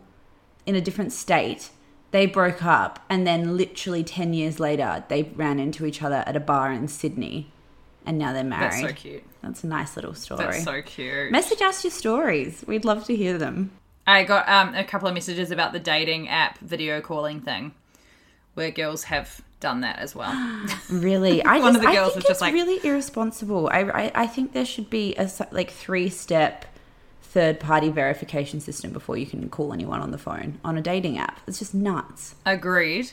[0.67, 1.71] in a different state.
[2.13, 6.37] They broke up, and then literally 10 years later, they ran into each other at
[6.37, 7.51] a bar in Sydney,
[8.07, 8.73] and now they're married.
[8.73, 10.45] that's so cute That's a nice little story.
[10.45, 12.65] that's so cute Message us your stories.
[12.67, 13.71] We'd love to hear them.
[14.07, 17.73] I got um, a couple of messages about the dating app video calling thing,
[18.55, 20.33] where girls have done that as well.
[20.91, 23.69] Really, I One just, of the girls was just like- really irresponsible.
[23.73, 26.65] I, I, I think there should be a like three step
[27.23, 31.17] third party verification system before you can call anyone on the phone on a dating
[31.19, 31.39] app.
[31.47, 32.35] It's just nuts.
[32.45, 33.13] Agreed.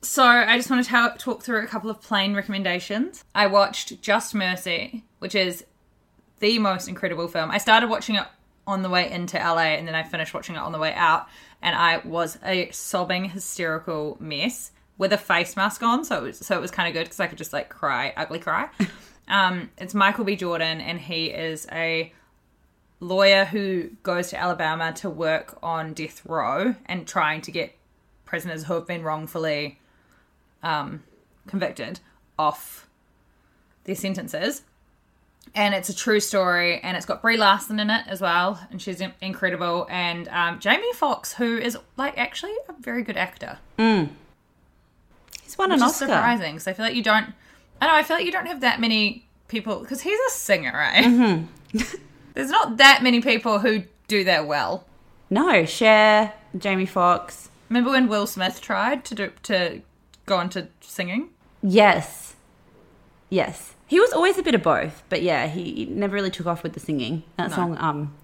[0.00, 3.24] So I just want to ta- talk through a couple of plane recommendations.
[3.34, 5.64] I watched Just Mercy, which is
[6.38, 7.50] the most incredible film.
[7.50, 8.24] I started watching it
[8.66, 11.26] on the way into LA and then I finished watching it on the way out
[11.62, 16.38] and I was a sobbing hysterical mess with a face mask on so it was
[16.38, 18.68] so it was kind of good because I could just like cry ugly cry.
[19.28, 22.12] um it's Michael B Jordan and he is a
[23.00, 27.74] lawyer who goes to Alabama to work on death row and trying to get
[28.26, 29.78] prisoners who have been wrongfully
[30.62, 31.02] um,
[31.46, 32.00] convicted
[32.38, 32.88] off
[33.84, 34.62] their sentences.
[35.54, 38.82] And it's a true story, and it's got Brie Larson in it as well, and
[38.82, 39.86] she's incredible.
[39.88, 45.82] And um, Jamie Foxx, who is like actually a very good actor, He's won an
[45.82, 46.06] Oscar.
[46.06, 47.32] surprising because I feel like you don't.
[47.80, 50.72] I know I feel like you don't have that many people because he's a singer,
[50.74, 51.44] right?
[52.34, 54.84] There's not that many people who do that well.
[55.30, 57.48] No, Cher, Jamie Foxx.
[57.70, 59.80] Remember when Will Smith tried to do to
[60.28, 61.30] go into singing?
[61.62, 62.36] Yes.
[63.30, 63.74] Yes.
[63.86, 66.74] He was always a bit of both, but yeah, he never really took off with
[66.74, 67.22] the singing.
[67.36, 68.14] That song, um,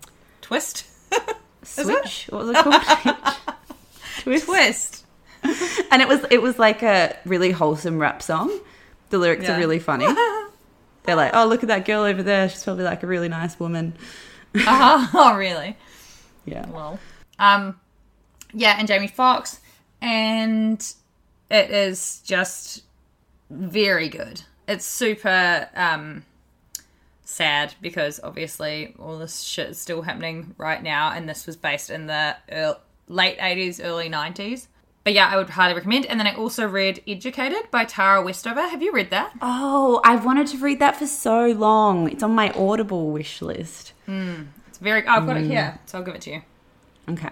[0.43, 0.85] Twist.
[1.63, 2.27] Switch.
[2.29, 2.83] What was it called?
[4.21, 4.45] Twist.
[4.47, 5.01] Twist.
[5.91, 8.51] And it was it was like a really wholesome rap song.
[9.11, 9.55] The lyrics Yeah.
[9.57, 10.07] are really funny.
[11.05, 12.49] They're like, "Oh, look at that girl over there.
[12.49, 13.95] She's probably like a really nice woman."
[14.57, 15.77] oh, oh, really?
[16.47, 16.67] Yeah.
[16.69, 16.99] Well,
[17.39, 17.79] um,
[18.53, 19.61] yeah, and Jamie Foxx,
[20.01, 20.85] and
[21.51, 22.85] it is just
[23.51, 24.43] very good.
[24.67, 26.25] It's super um
[27.27, 31.91] sad because obviously all this shit is still happening right now, and this was based
[31.91, 32.77] in the early,
[33.09, 34.69] late eighties, early nineties.
[35.05, 36.07] But yeah, I would highly recommend.
[36.07, 38.63] And then I also read Educated by Tara Westover.
[38.63, 39.35] Have you read that?
[39.43, 42.11] Oh, I've wanted to read that for so long.
[42.11, 43.93] It's on my Audible wish list.
[44.07, 45.07] It's very.
[45.07, 46.43] Oh, I've got it here, so I'll give it to you.
[47.11, 47.29] Okay.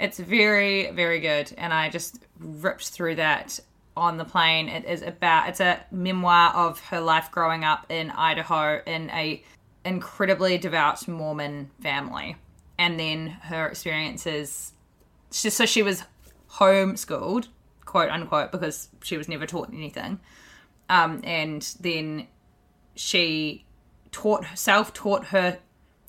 [0.00, 3.60] It's very, very good, and I just ripped through that
[3.96, 4.68] on the plane.
[4.68, 9.42] It is about it's a memoir of her life growing up in Idaho in a
[9.84, 12.36] incredibly devout Mormon family,
[12.78, 14.72] and then her experiences.
[15.30, 16.04] So she was
[16.52, 17.48] homeschooled,
[17.84, 20.20] quote unquote, because she was never taught anything,
[20.88, 22.26] um, and then
[22.94, 23.64] she
[24.10, 25.58] taught self taught her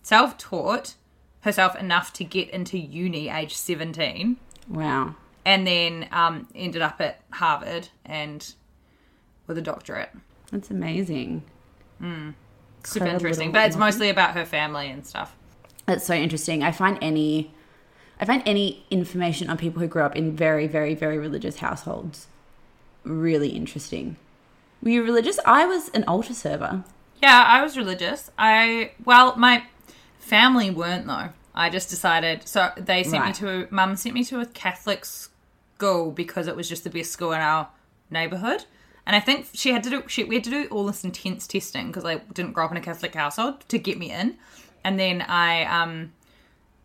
[0.02, 0.96] self taught
[1.42, 4.38] herself enough to get into uni age 17
[4.70, 5.16] Wow.
[5.46, 8.54] And then um, ended up at harvard and
[9.48, 10.10] with a doctorate
[10.52, 11.44] That's amazing.
[12.84, 15.36] super interesting but it's mostly about her family and stuff
[15.86, 16.64] That's so interesting.
[16.64, 17.52] I find any
[18.20, 22.28] I find any information on people who grew up in very, very, very religious households
[23.04, 24.16] really interesting.
[24.82, 25.40] Were you religious?
[25.46, 26.84] I was an altar server.
[27.22, 29.64] yeah i was religious i well my
[30.20, 34.40] family weren't though i just decided so they sent me to mum sent me to
[34.40, 35.33] a catholic school
[36.16, 37.70] because it was just the best school in our
[38.10, 38.66] neighborhood
[39.06, 41.48] and i think she had to do she, we had to do all this intense
[41.48, 44.36] testing because i didn't grow up in a catholic household to get me in
[44.84, 46.12] and then i um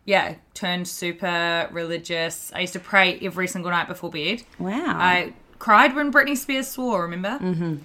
[0.05, 4.95] yeah turned super religious i used to pray every single night before bed Wow.
[4.97, 7.37] I cried when Britney Spears swore, remember?
[7.37, 7.75] Mm-hmm.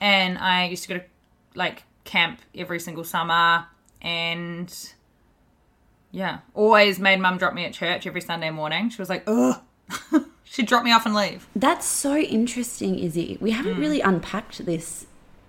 [0.00, 1.04] And I used to go to
[1.54, 3.66] like camp every single summer
[4.00, 4.72] and
[6.12, 8.88] yeah, always made mum drop me at church every Sunday morning.
[8.88, 9.60] She was like, ugh.
[10.44, 11.48] she She'd drop me off and leave.
[11.56, 13.38] That's so interesting, Izzy.
[13.40, 13.80] We haven't hmm.
[13.80, 15.06] really unpacked this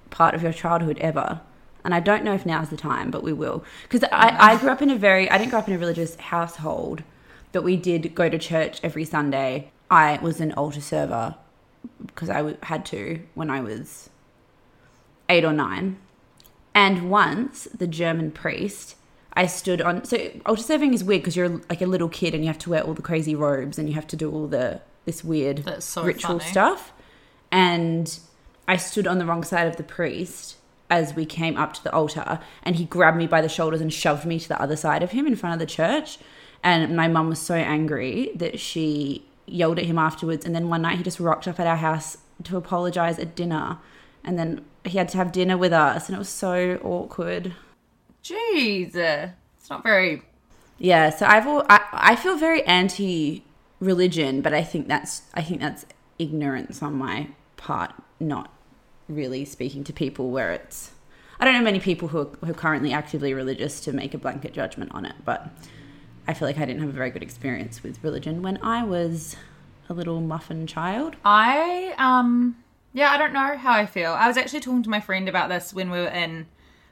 [0.09, 1.41] part of your childhood ever.
[1.83, 3.63] And I don't know if now's the time, but we will.
[3.83, 6.15] Because I, I grew up in a very, I didn't grow up in a religious
[6.15, 7.03] household,
[7.51, 9.71] but we did go to church every Sunday.
[9.91, 11.35] I was an altar server
[12.07, 14.09] because I w- had to when I was
[15.29, 15.97] eight or nine.
[16.73, 18.95] And once the German priest,
[19.35, 20.05] I stood on.
[20.05, 22.69] So altar serving is weird because you're like a little kid and you have to
[22.69, 26.03] wear all the crazy robes and you have to do all the this weird so
[26.03, 26.51] ritual funny.
[26.51, 26.93] stuff.
[27.51, 28.19] And
[28.67, 30.57] I stood on the wrong side of the priest
[30.89, 33.91] as we came up to the altar, and he grabbed me by the shoulders and
[33.91, 36.19] shoved me to the other side of him in front of the church.
[36.63, 40.45] And my mum was so angry that she yelled at him afterwards.
[40.45, 43.79] And then one night he just rocked up at our house to apologize at dinner.
[44.23, 47.53] And then he had to have dinner with us, and it was so awkward.
[48.25, 48.95] Jeez.
[48.95, 50.23] uh, It's not very.
[50.79, 53.43] Yeah, so I've al- I, I feel very anti
[53.79, 55.85] religion, but I think that's I think that's
[56.17, 58.51] ignorance on my part, not
[59.07, 60.91] really speaking to people where it's
[61.39, 64.17] I don't know many people who are, who are currently actively religious to make a
[64.17, 65.47] blanket judgment on it, but
[66.27, 69.35] I feel like I didn't have a very good experience with religion when I was
[69.87, 71.15] a little muffin child.
[71.23, 72.57] I um
[72.93, 74.11] yeah, I don't know how I feel.
[74.13, 76.47] I was actually talking to my friend about this when we were in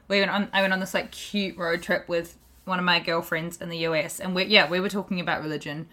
[0.08, 3.00] we went on I went on this like cute road trip with one of my
[3.00, 5.86] girlfriends in the US and we yeah, we were talking about religion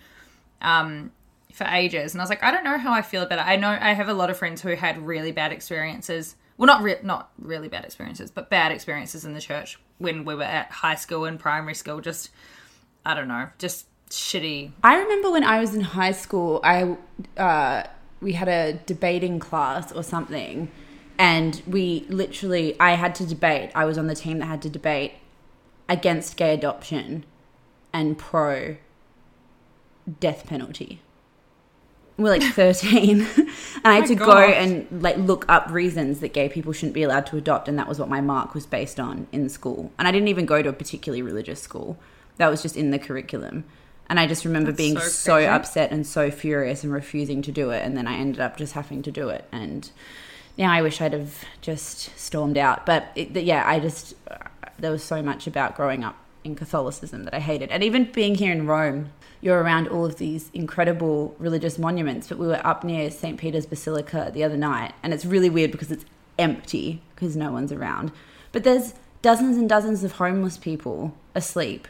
[0.62, 1.12] um
[1.54, 3.48] for ages and I was like I don't know how I feel about it.
[3.48, 6.36] I know I have a lot of friends who had really bad experiences.
[6.58, 10.36] Well, not re- not really bad experiences, but bad experiences in the church when we
[10.36, 12.30] were at high school and primary school just
[13.06, 16.98] I don't know, just shitty I remember when I was in high school, I
[17.38, 17.84] uh,
[18.22, 20.72] we had a debating class or something,
[21.22, 23.70] and we literally I had to debate.
[23.76, 25.14] I was on the team that had to debate
[25.88, 27.26] against gay adoption
[27.94, 28.78] and pro
[30.20, 31.00] death penalty.
[32.18, 33.50] We're like 13 and
[33.86, 37.04] I had my to go and like look up reasons that gay people shouldn't be
[37.04, 39.92] allowed to adopt and that was what my mark was based on in school.
[40.00, 42.00] And I didn't even go to a particularly religious school.
[42.38, 43.66] That was just in the curriculum.
[44.10, 47.70] And I just remember being so so, upset and so furious and refusing to do
[47.70, 49.92] it and then I ended up just having to do it and
[50.58, 52.86] now I wish I'd have just stormed out.
[52.86, 54.16] But it, yeah, I just
[54.80, 57.70] there was so much about growing up in Catholicism that I hated.
[57.72, 59.12] And even being here in Rome,
[59.42, 62.28] you're around all of these incredible religious monuments.
[62.28, 63.40] But we were up near St.
[63.40, 66.06] Peter's Basilica the other night, and it's really weird because it's
[66.38, 68.12] empty because no one's around.
[68.52, 71.88] But there's dozens and dozens of homeless people asleep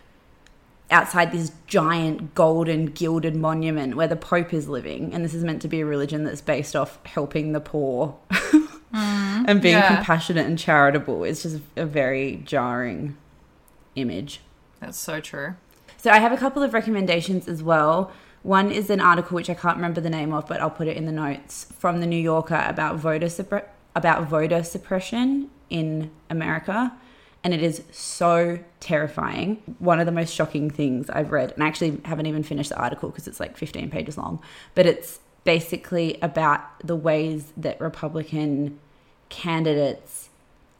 [0.91, 5.13] outside this giant golden gilded monument where the Pope is living.
[5.13, 9.45] And this is meant to be a religion that's based off helping the poor mm-hmm.
[9.47, 9.95] and being yeah.
[9.95, 11.23] compassionate and charitable.
[11.23, 13.17] It's just a very jarring
[13.95, 14.41] image.
[14.79, 15.55] That's so true.
[15.97, 18.11] So I have a couple of recommendations as well.
[18.43, 20.97] One is an article which I can't remember the name of, but I'll put it
[20.97, 26.93] in the notes from the New Yorker about voter suppre- about voter suppression in America,
[27.43, 29.61] and it is so terrifying.
[29.79, 32.77] One of the most shocking things I've read, and I actually haven't even finished the
[32.77, 34.39] article because it's like 15 pages long,
[34.75, 38.79] but it's basically about the ways that Republican
[39.29, 40.29] candidates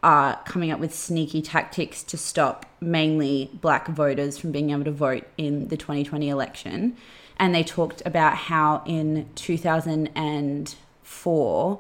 [0.04, 4.92] are coming up with sneaky tactics to stop mainly black voters from being able to
[4.92, 6.96] vote in the 2020 election.
[7.38, 11.80] And they talked about how in 2004,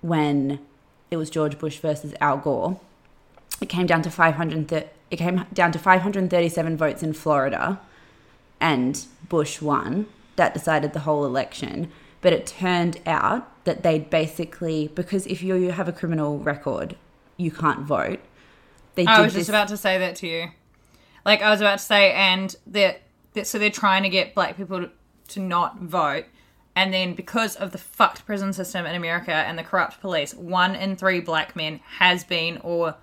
[0.00, 0.58] when
[1.10, 2.78] it was George Bush versus Al Gore,
[3.62, 4.72] it came down to 500
[5.10, 7.80] it came down to 537 votes in Florida
[8.60, 10.06] and Bush won.
[10.36, 11.92] That decided the whole election.
[12.22, 16.96] But it turned out that they'd basically because if you have a criminal record,
[17.36, 18.20] you can't vote.
[18.94, 20.48] They I did was this- just about to say that to you.
[21.24, 22.96] Like I was about to say, and they're,
[23.34, 24.90] they're so they're trying to get black people to,
[25.28, 26.24] to not vote,
[26.74, 30.74] and then because of the fucked prison system in America and the corrupt police, one
[30.74, 32.96] in three black men has been or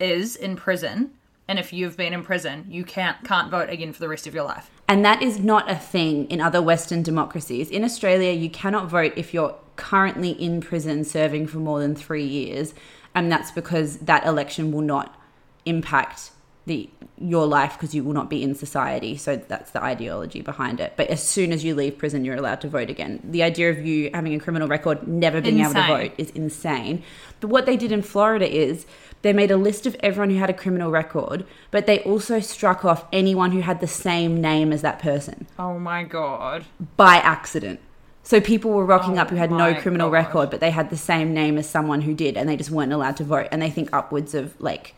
[0.00, 1.12] is in prison,
[1.46, 4.34] and if you've been in prison, you can't can't vote again for the rest of
[4.34, 4.70] your life.
[4.88, 7.70] And that is not a thing in other Western democracies.
[7.70, 12.24] In Australia, you cannot vote if you're currently in prison serving for more than three
[12.24, 12.74] years.
[13.14, 15.18] And that's because that election will not
[15.64, 16.30] impact
[16.66, 16.88] the
[17.18, 19.16] your life because you will not be in society.
[19.16, 20.94] So that's the ideology behind it.
[20.96, 23.20] But as soon as you leave prison, you're allowed to vote again.
[23.22, 27.02] The idea of you having a criminal record, never being able to vote, is insane.
[27.40, 28.86] But what they did in Florida is
[29.24, 32.84] they made a list of everyone who had a criminal record, but they also struck
[32.84, 36.64] off anyone who had the same name as that person Oh my god!
[36.96, 37.80] by accident.
[38.22, 40.14] So people were rocking Oh up who oh had no criminal God.
[40.14, 42.92] record, but they had the same name as someone who did, and they just weren't
[42.92, 43.48] allowed to vote.
[43.52, 44.94] And they think upwards of like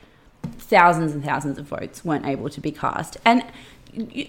[0.58, 3.16] thousands and thousands of votes weren't able to be cast.
[3.24, 3.42] And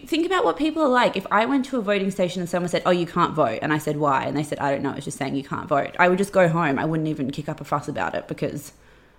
[0.05, 1.15] think about what people are like.
[1.17, 3.71] If I went to a voting station and someone said, "Oh, you can't vote," and
[3.73, 4.93] I said, "Why?" and they said, "I don't know.
[4.93, 6.79] It's just saying you can't vote," I would just go home.
[6.79, 8.73] I wouldn't even kick up a fuss about it because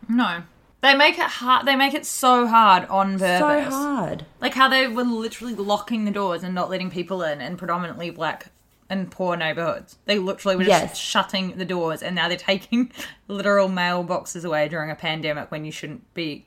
[0.09, 0.43] No.
[0.81, 1.67] They make it hard.
[1.67, 3.39] They make it so hard on purpose.
[3.39, 4.25] so hard.
[4.41, 8.11] Like how they were literally locking the doors and not letting people in in predominantly
[8.11, 8.53] black
[8.89, 9.97] and poor neighborhoods.
[10.07, 10.97] They literally were just Yes.
[10.99, 12.93] shutting the doors and now they're taking
[13.29, 16.47] literal mailboxes away during a pandemic when you shouldn't be.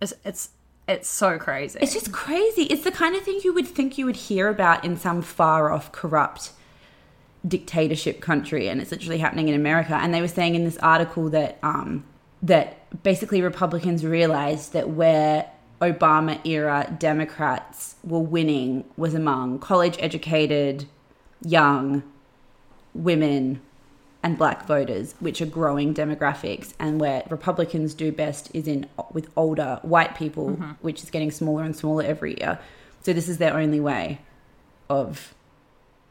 [0.00, 0.50] It's it's,
[0.88, 1.78] it's so crazy.
[1.80, 2.64] It's just crazy.
[2.64, 5.72] It's the kind of thing you would think you would hear about in some far
[5.72, 6.50] off corrupt
[7.46, 9.94] dictatorship country, and it's literally happening in America.
[9.94, 12.04] And they were saying in this article that um,
[12.42, 20.86] that basically Republicans realized that where Obama era Democrats were winning was among college educated,
[21.42, 22.02] young
[22.94, 23.60] women
[24.22, 29.28] and black voters, which are growing demographics, and where Republicans do best is in with
[29.36, 30.70] older white people, mm-hmm.
[30.80, 32.58] which is getting smaller and smaller every year.
[33.02, 34.20] So this is their only way
[34.88, 35.34] of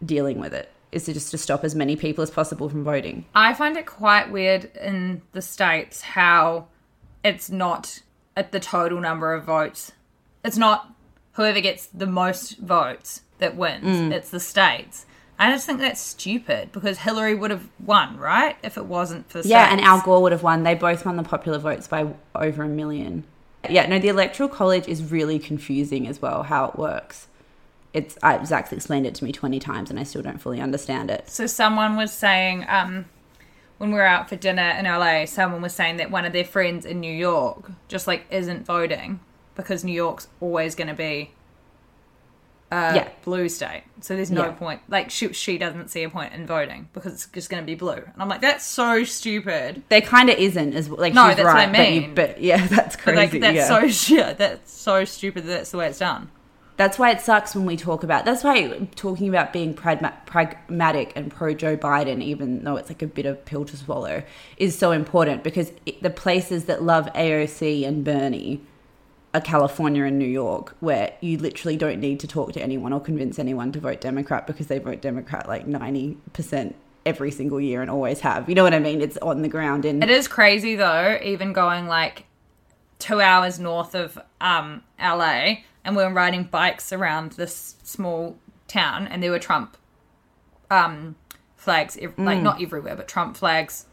[0.06, 3.26] dealing with it is to just to stop as many people as possible from voting.
[3.34, 6.68] I find it quite weird in the States how
[7.24, 8.02] it's not
[8.36, 9.92] at the total number of votes.
[10.44, 10.94] It's not
[11.34, 15.06] whoever gets the most votes that wins, it's the states.
[15.40, 18.56] I just think that's stupid because Hillary would have won, right?
[18.64, 19.82] If it wasn't for the Yeah, states.
[19.82, 20.64] and Al Gore would have won.
[20.64, 23.24] They both won the popular votes by over a million.
[23.68, 26.44] Yeah, no, the electoral college is really confusing as well.
[26.44, 27.28] How it works.
[27.94, 31.10] It's I, Zach's explained it to me twenty times, and I still don't fully understand
[31.10, 31.30] it.
[31.30, 33.06] So someone was saying, um,
[33.78, 36.46] when we were out for dinner in LA, someone was saying that one of their
[36.46, 39.20] friends in New York just like isn't voting
[39.56, 41.32] because New York's always going to be
[42.72, 43.08] a Yeah.
[43.24, 43.84] blue state.
[44.02, 44.52] So there's no Yeah.
[44.52, 44.82] point.
[44.90, 47.76] Like she she doesn't see a point in voting because it's just going to be
[47.76, 47.94] blue.
[47.94, 49.84] And I'm like, that's so stupid.
[49.90, 52.16] There kind of isn't as like No, she's that's what I right, but, you, mean.
[52.16, 53.40] but yeah, that's But crazy.
[53.40, 53.68] like that's yeah.
[53.68, 54.38] so shit.
[54.38, 55.44] That's so stupid.
[55.46, 56.30] That that's the way it's done.
[56.84, 58.26] That's why it sucks when we talk about.
[58.26, 63.02] That's why talking about being pragma- pragmatic and pro Joe Biden, even though it's like
[63.02, 64.22] a bit of pill to swallow,
[64.58, 68.60] is so important because it, the places that love AOC and Bernie
[69.34, 73.00] are California and New York, where you literally don't need to talk to anyone or
[73.00, 76.76] convince anyone to vote Democrat because they vote Democrat like ninety percent
[77.06, 78.50] every single year and always have.
[78.50, 79.00] You know what I mean?
[79.00, 82.26] It's on the ground in It is crazy though, even going like
[83.00, 89.08] two hours north of um, LA, and we were riding bikes around this small town,
[89.08, 89.78] and there were Trump
[90.72, 91.16] um,
[91.56, 92.44] flags, ev- like Mm.
[92.44, 93.86] not everywhere, but Trump flags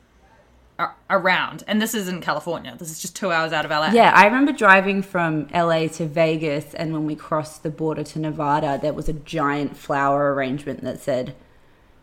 [1.10, 1.62] around.
[1.66, 2.74] And this is in California.
[2.78, 3.90] This is just two hours out of LA.
[3.90, 8.18] Yeah, I remember driving from LA to Vegas, and when we crossed the border to
[8.18, 11.34] Nevada, there was a giant flower arrangement that said,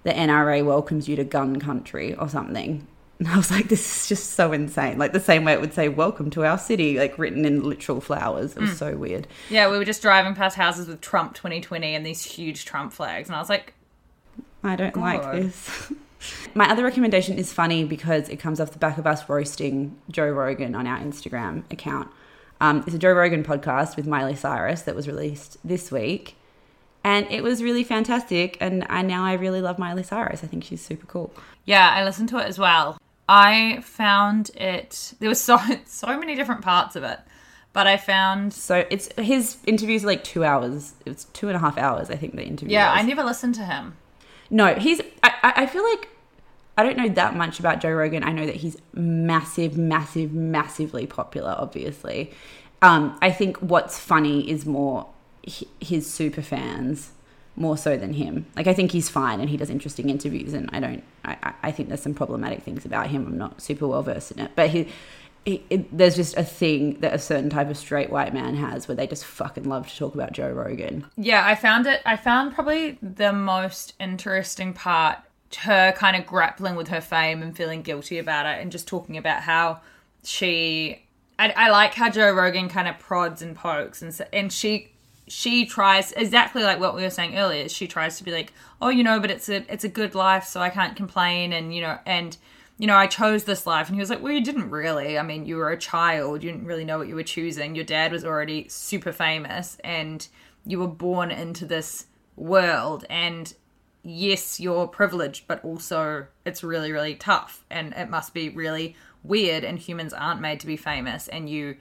[0.03, 2.85] The NRA welcomes you to gun country or something.
[3.19, 4.97] And I was like, This is just so insane.
[4.99, 7.99] Like the same way it would say, Welcome to our city, like written in literal
[7.99, 8.55] flowers.
[8.55, 8.75] It was Mm.
[8.77, 9.27] so weird.
[9.49, 13.27] Yeah, we were just driving past houses with Trump 2020 and these huge Trump flags,
[13.27, 13.73] and I was like,
[14.63, 15.91] I don't like this.
[16.55, 20.29] My other recommendation is funny because it comes off the back of us roasting Joe
[20.29, 22.09] Rogan on our Instagram account.
[22.59, 26.35] Um, it's a Joe Rogan podcast with Miley Cyrus that was released this week.
[27.03, 28.57] And it was really fantastic.
[28.59, 30.43] And I now I really love Miley Cyrus.
[30.43, 31.31] I think she's super cool.
[31.65, 32.97] Yeah, I listened to it as well.
[33.29, 35.13] I found it.
[35.19, 37.19] There was so so many different parts of it,
[37.73, 38.53] but I found.
[38.53, 40.93] So it's his interviews are like two hours.
[41.05, 42.73] It's two and a half hours, I think, the interview.
[42.73, 43.03] Yeah, was.
[43.03, 43.97] I never listened to him.
[44.49, 45.01] No, he's.
[45.23, 46.09] I, I I feel like
[46.77, 48.23] I don't know that much about Joe Rogan.
[48.23, 51.55] I know that he's massive, massive, massively popular.
[51.57, 52.31] Obviously,
[52.81, 55.07] um, I think what's funny is more
[55.79, 57.11] his super fans
[57.55, 58.45] more so than him.
[58.55, 61.03] Like I think he's fine and he does interesting interviews, and I don't.
[61.27, 63.25] I, I- think there's some problematic things about him.
[63.27, 64.87] I'm not super well versed in it, but he.
[65.45, 68.85] It, it, there's just a thing that a certain type of straight white man has
[68.85, 71.05] where they just fucking love to talk about Joe Rogan.
[71.15, 72.01] Yeah, I found it.
[72.05, 75.19] I found probably the most interesting part
[75.59, 79.15] her kind of grappling with her fame and feeling guilty about it, and just talking
[79.15, 79.79] about how
[80.25, 81.01] she.
[81.39, 84.91] I, I like how Joe Rogan kind of prods and pokes, and and she
[85.27, 87.67] she tries exactly like what we were saying earlier.
[87.69, 90.45] She tries to be like, oh, you know, but it's a it's a good life,
[90.45, 92.37] so I can't complain, and you know, and
[92.77, 93.87] you know, I chose this life.
[93.87, 95.17] And he was like, well, you didn't really.
[95.17, 96.43] I mean, you were a child.
[96.43, 97.75] You didn't really know what you were choosing.
[97.75, 100.27] Your dad was already super famous and
[100.65, 102.05] you were born into this
[102.35, 103.03] world.
[103.09, 103.51] And
[104.03, 107.65] yes, you're privileged, but also it's really, really tough.
[107.71, 109.63] And it must be really weird.
[109.63, 111.27] And humans aren't made to be famous.
[111.27, 111.77] And you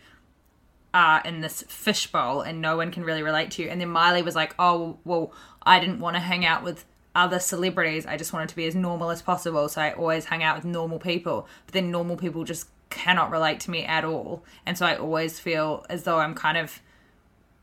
[0.96, 3.68] are in this fishbowl and no one can really relate to you.
[3.68, 5.30] And then Miley was like, oh, well,
[5.62, 8.06] I didn't want to hang out with other celebrities.
[8.06, 9.68] I just wanted to be as normal as possible.
[9.68, 11.48] So I always hang out with normal people.
[11.66, 14.42] But then normal people just cannot relate to me at all.
[14.64, 16.80] And so I always feel as though I'm kind of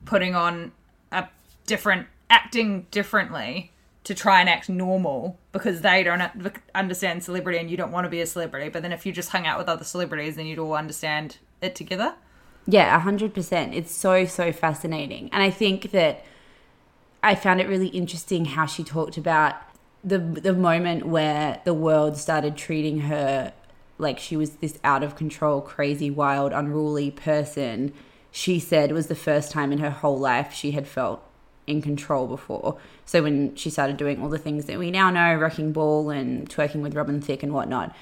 [0.06, 0.72] putting on
[1.12, 1.28] a
[1.66, 3.72] different acting differently
[4.04, 6.22] to try and act normal because they don't
[6.76, 8.70] understand celebrity and you don't want to be a celebrity.
[8.70, 11.74] But then if you just hung out with other celebrities, then you'd all understand it
[11.74, 12.14] together.
[12.66, 13.76] Yeah, 100%.
[13.76, 15.30] It's so, so fascinating.
[15.32, 16.24] And I think that
[17.22, 19.56] I found it really interesting how she talked about
[20.04, 23.54] the the moment where the world started treating her
[23.98, 27.94] like she was this out of control, crazy, wild, unruly person.
[28.32, 31.24] She said was the first time in her whole life she had felt
[31.66, 32.78] in control before.
[33.06, 36.50] So when she started doing all the things that we now know, wrecking ball and
[36.50, 37.96] twerking with Robin Thicke and whatnot,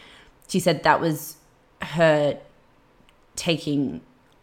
[0.48, 1.38] she said that was
[1.82, 2.40] her
[3.36, 4.02] taking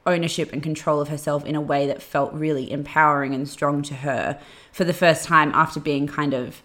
[0.08, 3.94] ownership and control of herself in a way that felt really empowering and strong to
[3.94, 4.40] her
[4.72, 6.62] for the first time after being kind of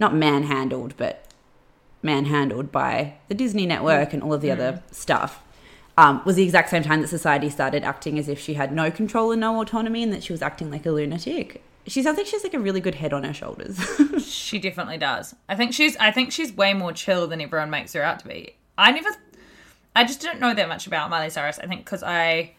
[0.00, 1.26] not manhandled, but
[2.02, 4.52] manhandled by the Disney network and all of the mm.
[4.52, 5.42] other stuff.
[5.96, 8.88] Um, was the exact same time that society started acting as if she had no
[8.88, 12.26] control and no autonomy and that she was acting like a lunatic she sounds like
[12.26, 13.78] she's like a really good head on her shoulders.
[14.24, 15.34] she definitely does.
[15.48, 18.28] I think she's I think she's way more chill than everyone makes her out to
[18.28, 18.54] be.
[18.76, 19.08] I never
[19.96, 21.58] I just don't know that much about Miley Cyrus.
[21.58, 22.52] I think cuz I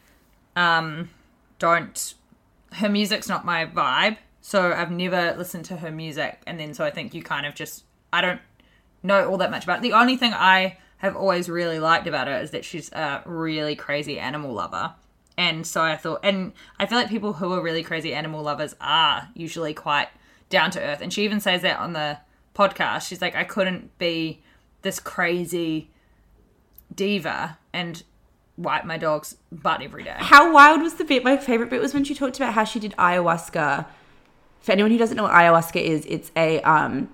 [0.59, 1.09] um
[1.57, 2.13] don't
[2.73, 4.17] her music's not my vibe.
[4.41, 7.55] So I've never listened to her music and then so I think you kind of
[7.55, 8.41] just I don't
[9.01, 9.81] know all that much about it.
[9.81, 13.75] The only thing I have always really liked about her is that she's a really
[13.75, 14.93] crazy animal lover.
[15.37, 18.75] And so I thought, and I feel like people who are really crazy animal lovers
[18.81, 20.09] are usually quite
[20.49, 20.99] down to earth.
[20.99, 22.17] And she even says that on the
[22.53, 23.07] podcast.
[23.07, 24.41] She's like, I couldn't be
[24.81, 25.89] this crazy
[26.93, 28.03] diva and
[28.59, 30.15] wipe my dog's butt every day.
[30.17, 31.23] How wild was the bit?
[31.23, 33.85] My favorite bit was when she talked about how she did ayahuasca.
[34.59, 37.09] For anyone who doesn't know what ayahuasca is, it's a um,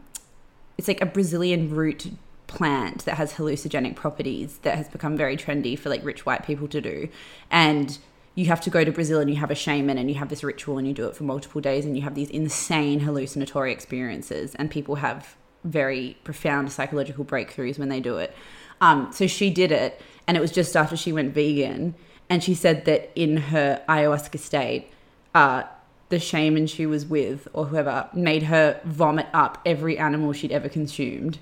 [0.78, 2.12] it's like a Brazilian root
[2.48, 6.68] plant that has hallucinogenic properties that has become very trendy for like rich white people
[6.68, 7.08] to do,
[7.52, 8.00] and
[8.34, 10.44] you have to go to Brazil and you have a shaman and you have this
[10.44, 14.54] ritual and you do it for multiple days and you have these insane hallucinatory experiences
[14.56, 18.36] and people have very profound psychological breakthroughs when they do it.
[18.82, 21.96] Um, so she did it and it was just after she went vegan
[22.30, 24.92] and she said that in her ayahuasca state,
[25.34, 25.64] uh,
[26.10, 30.70] the shaman she was with or whoever made her vomit up every animal she'd ever
[30.70, 31.40] consumed.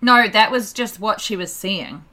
[0.00, 2.04] No, that was just what she was seeing.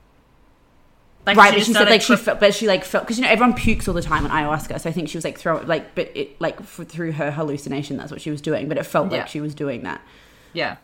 [1.25, 3.29] Like right, but she said like she felt, but she like felt because you know
[3.29, 5.93] everyone pukes all the time on ayahuasca, so I think she was like throwing like,
[5.93, 8.69] but it like f- through her hallucination, that's what she was doing.
[8.69, 9.19] But it felt yeah.
[9.19, 10.01] like she was doing that.
[10.53, 10.77] Yeah,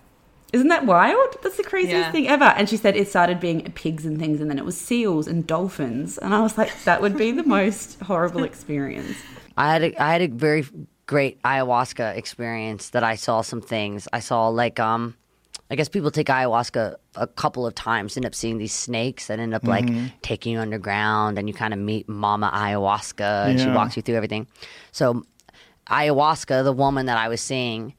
[0.56, 1.36] isn't that wild?
[1.44, 2.12] That's the craziest yeah.
[2.12, 2.46] thing ever.
[2.46, 5.46] And she said it started being pigs and things, and then it was seals and
[5.46, 9.18] dolphins, and I was like, that would be the most horrible experience.
[9.58, 10.66] I had a, I had a very
[11.08, 14.08] great ayahuasca experience that I saw some things.
[14.14, 15.16] I saw like um
[15.70, 19.40] I guess people take ayahuasca a couple of times, end up seeing these snakes that
[19.40, 20.08] end up like mm-hmm.
[20.22, 23.66] taking you underground, and you kind of meet Mama Ayahuasca, and yeah.
[23.66, 24.48] she walks you through everything.
[24.92, 25.24] So,
[25.90, 27.96] ayahuasca, the woman that I was seeing,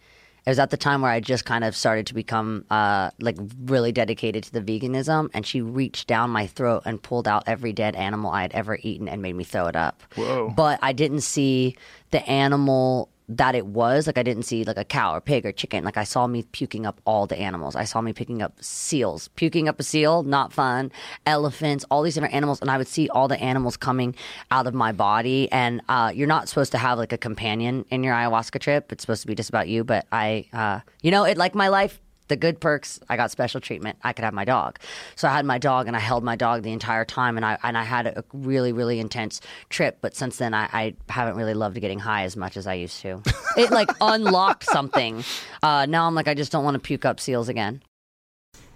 [0.47, 3.37] it was at the time where I just kind of started to become uh, like
[3.65, 7.73] really dedicated to the veganism, and she reached down my throat and pulled out every
[7.73, 10.05] dead animal I had ever eaten and made me throw it up.
[10.15, 10.53] Whoa!
[10.57, 11.77] But I didn't see
[12.13, 14.07] the animal that it was.
[14.07, 15.85] Like I didn't see like a cow or pig or chicken.
[15.85, 17.75] Like I saw me puking up all the animals.
[17.77, 20.93] I saw me picking up seals, puking up a seal, not fun.
[21.27, 24.15] Elephants, all these different animals, and I would see all the animals coming
[24.51, 25.51] out of my body.
[25.51, 28.93] And uh, you're not supposed to have like a companion in your ayahuasca trip.
[28.93, 29.85] It's supposed to be just about you.
[29.85, 33.61] But I, uh, you know, it like my life the good perks, I got special
[33.61, 33.99] treatment.
[34.03, 34.79] I could have my dog.
[35.15, 37.59] So I had my dog and I held my dog the entire time and I
[37.63, 39.99] and I had a really, really intense trip.
[40.01, 43.01] But since then I, I haven't really loved getting high as much as I used
[43.03, 43.23] to.
[43.57, 45.25] it like unlocked something.
[45.63, 47.83] Uh, now I'm like I just don't want to puke up seals again.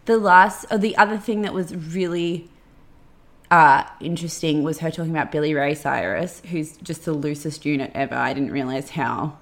[0.04, 2.48] The last or the other thing that was really
[3.50, 8.14] uh, interesting was her talking about Billy Ray Cyrus, who's just the loosest unit ever.
[8.14, 9.38] I didn't realize how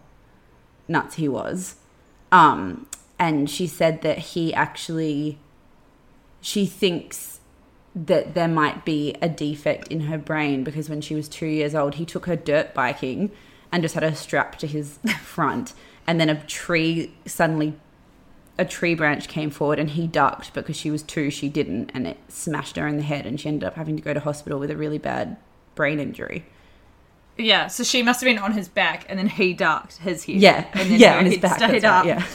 [0.88, 1.76] nuts he was.
[2.32, 2.86] Um,
[3.18, 5.38] and she said that he actually
[6.40, 7.40] she thinks
[7.94, 11.74] that there might be a defect in her brain because when she was two years
[11.74, 13.30] old he took her dirt biking
[13.72, 15.74] and just had her strapped to his front
[16.06, 17.74] and then a tree suddenly
[18.56, 22.06] a tree branch came forward and he ducked because she was two she didn't and
[22.06, 24.58] it smashed her in the head and she ended up having to go to hospital
[24.58, 25.36] with a really bad
[25.74, 26.44] brain injury
[27.38, 30.36] yeah, so she must have been on his back, and then he ducked his head.
[30.36, 31.58] Yeah, and then yeah, on his back.
[31.58, 32.04] Stayed up.
[32.04, 32.26] Right, yeah.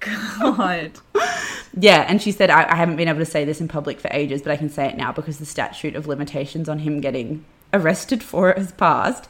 [0.00, 0.92] God.
[1.78, 4.08] yeah, and she said, I, I, haven't been able to say this in public for
[4.12, 7.44] ages, but I can say it now because the statute of limitations on him getting
[7.72, 9.28] arrested for it has passed.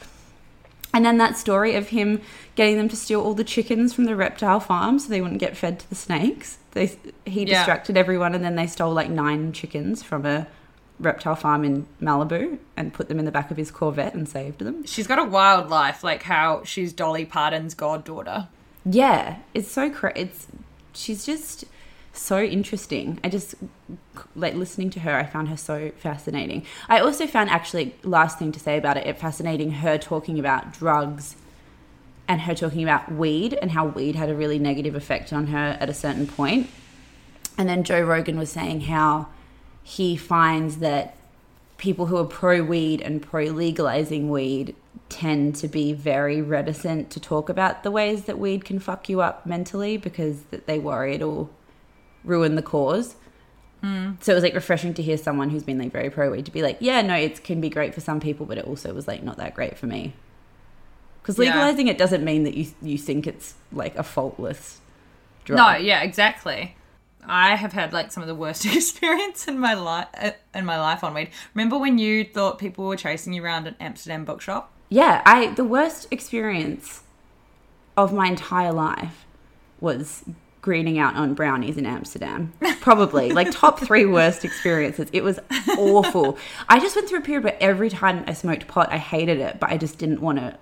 [0.93, 2.21] And then that story of him
[2.55, 5.57] getting them to steal all the chickens from the reptile farm so they wouldn't get
[5.57, 6.59] fed to the snakes.
[6.73, 6.97] They,
[7.27, 7.59] he yeah.
[7.59, 10.47] distracted everyone and then they stole like nine chickens from a
[10.99, 14.61] reptile farm in Malibu and put them in the back of his Corvette and saved
[14.61, 14.85] them.
[14.85, 18.49] She's got a wild life, like how she's Dolly Parton's goddaughter.
[18.85, 20.47] Yeah, it's so cra- it's
[20.93, 21.65] she's just
[22.13, 23.21] so interesting.
[23.23, 23.55] I just
[24.35, 25.15] like listening to her.
[25.15, 26.65] I found her so fascinating.
[26.89, 30.73] I also found actually last thing to say about it, it fascinating her talking about
[30.73, 31.37] drugs
[32.27, 35.77] and her talking about weed and how weed had a really negative effect on her
[35.81, 36.69] at a certain point.
[37.57, 39.29] And then Joe Rogan was saying how
[39.83, 41.17] he finds that
[41.79, 44.75] people who are pro weed and pro legalizing weed
[45.09, 49.21] tend to be very reticent to talk about the ways that weed can fuck you
[49.21, 51.51] up mentally because that they worry it'll
[52.25, 53.17] ruin the cause.
[53.83, 54.23] Mm.
[54.23, 56.51] So it was like refreshing to hear someone who's been like very pro weed to
[56.51, 59.07] be like, yeah, no, it can be great for some people, but it also was
[59.07, 60.15] like not that great for me.
[61.23, 61.47] Because Yeah.
[61.47, 64.81] legalizing it doesn't mean that you you think it's like a faultless
[65.45, 65.59] drug.
[65.59, 66.75] No, yeah, exactly.
[67.25, 70.09] I have had like some of the worst experience in my life
[70.55, 71.31] in my life on weed.
[71.55, 74.73] Remember when you thought people were chasing you around an Amsterdam bookshop?
[74.89, 77.03] Yeah, I the worst experience
[77.97, 79.27] of my entire life
[79.81, 80.25] was
[80.61, 82.53] greening out on brownies in Amsterdam.
[82.81, 85.09] Probably like top three worst experiences.
[85.13, 85.39] It was
[85.79, 86.39] awful.
[86.69, 89.61] I just went through a period where every time I smoked pot, I hated it,
[89.61, 90.59] but I just didn't want to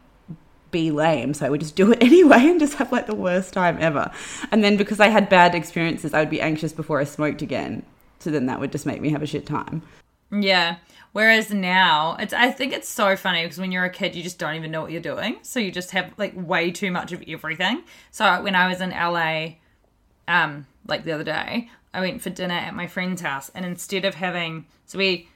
[0.71, 3.53] be lame, so I would just do it anyway and just have like the worst
[3.53, 4.11] time ever.
[4.51, 7.85] And then because I had bad experiences, I would be anxious before I smoked again.
[8.19, 9.83] So then that would just make me have a shit time.
[10.31, 10.77] Yeah.
[11.17, 14.39] Whereas now, it's I think it's so funny because when you're a kid, you just
[14.39, 17.25] don't even know what you're doing, so you just have like way too much of
[17.27, 17.85] everything.
[18.11, 19.55] So when I was in LA,
[20.29, 24.05] um, like the other day, I went for dinner at my friend's house, and instead
[24.05, 25.31] of having, so we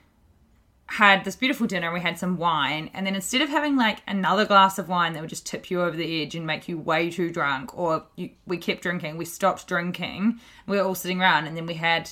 [0.84, 4.44] had this beautiful dinner, we had some wine, and then instead of having like another
[4.44, 7.08] glass of wine that would just tip you over the edge and make you way
[7.10, 11.46] too drunk, or you, we kept drinking, we stopped drinking, we were all sitting around,
[11.46, 12.10] and then we had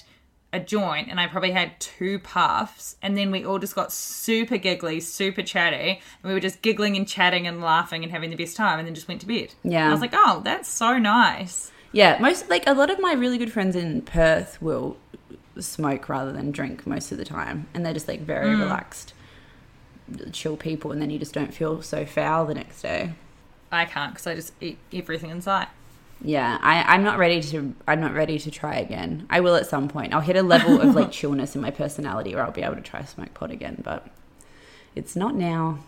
[0.52, 4.56] a joint, and I probably had two puffs, and then we all just got super
[4.56, 8.36] giggly, super chatty, and we were just giggling and chatting and laughing and having the
[8.36, 9.52] best time, and then just went to bed.
[9.62, 9.88] Yeah.
[9.88, 11.70] I was like, oh, that's so nice.
[11.92, 14.96] Yeah, most like a lot of my really good friends in Perth will
[15.58, 18.60] smoke rather than drink most of the time, and they're just like very Mm.
[18.60, 19.12] relaxed,
[20.32, 23.12] chill people, and then you just don't feel so foul the next day.
[23.70, 25.68] I can't because I just eat everything in sight.
[26.20, 27.74] Yeah, I, I'm not ready to.
[27.86, 29.26] I'm not ready to try again.
[29.30, 30.12] I will at some point.
[30.12, 32.80] I'll hit a level of like chillness in my personality where I'll be able to
[32.80, 34.08] try smoke pot again, but
[34.96, 35.78] it's not now.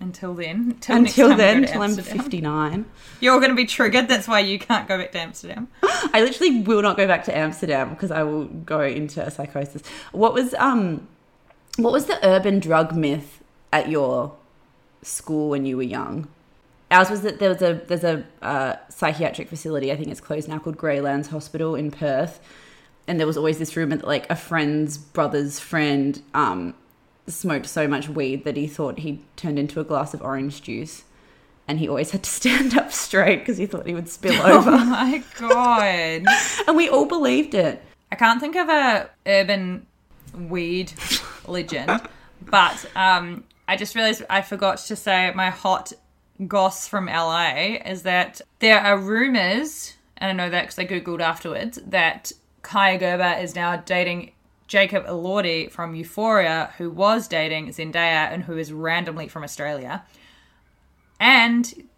[0.00, 2.18] Until then, Until time then, to till I'm Amsterdam.
[2.18, 2.84] 59.
[3.20, 4.08] You're going to be triggered.
[4.08, 5.68] That's why you can't go back to Amsterdam.
[5.82, 9.82] I literally will not go back to Amsterdam because I will go into a psychosis.
[10.12, 11.06] What was um,
[11.76, 14.34] what was the urban drug myth at your
[15.02, 16.28] school when you were young?
[16.94, 19.90] Ours was that there was a there's a uh, psychiatric facility.
[19.90, 22.38] I think it's closed now called Graylands Hospital in Perth,
[23.08, 26.72] and there was always this rumor that like a friend's brother's friend um,
[27.26, 31.02] smoked so much weed that he thought he turned into a glass of orange juice.
[31.66, 34.70] And he always had to stand up straight because he thought he would spill over.
[34.70, 36.24] Oh my god!
[36.68, 37.82] and we all believed it.
[38.12, 39.86] I can't think of a urban
[40.32, 40.92] weed
[41.48, 42.02] legend,
[42.40, 45.92] but um, I just realized I forgot to say my hot
[46.46, 51.20] goss from LA is that there are rumors, and I know that because I googled
[51.20, 52.32] afterwards that
[52.62, 54.32] Kaia Gerber is now dating
[54.66, 60.04] Jacob Elordi from Euphoria, who was dating Zendaya and who is randomly from Australia.
[61.20, 61.88] And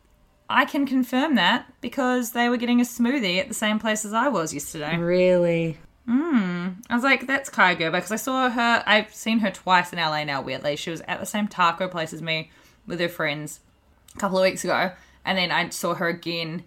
[0.48, 4.12] I can confirm that because they were getting a smoothie at the same place as
[4.12, 4.96] I was yesterday.
[4.96, 5.78] Really?
[6.08, 6.76] Mm.
[6.88, 8.82] I was like, that's Kaia Gerber because I saw her.
[8.86, 10.42] I've seen her twice in LA now.
[10.42, 12.50] Weirdly, she was at the same taco place as me
[12.86, 13.60] with her friends
[14.16, 14.92] a couple of weeks ago,
[15.24, 16.64] and then I saw her again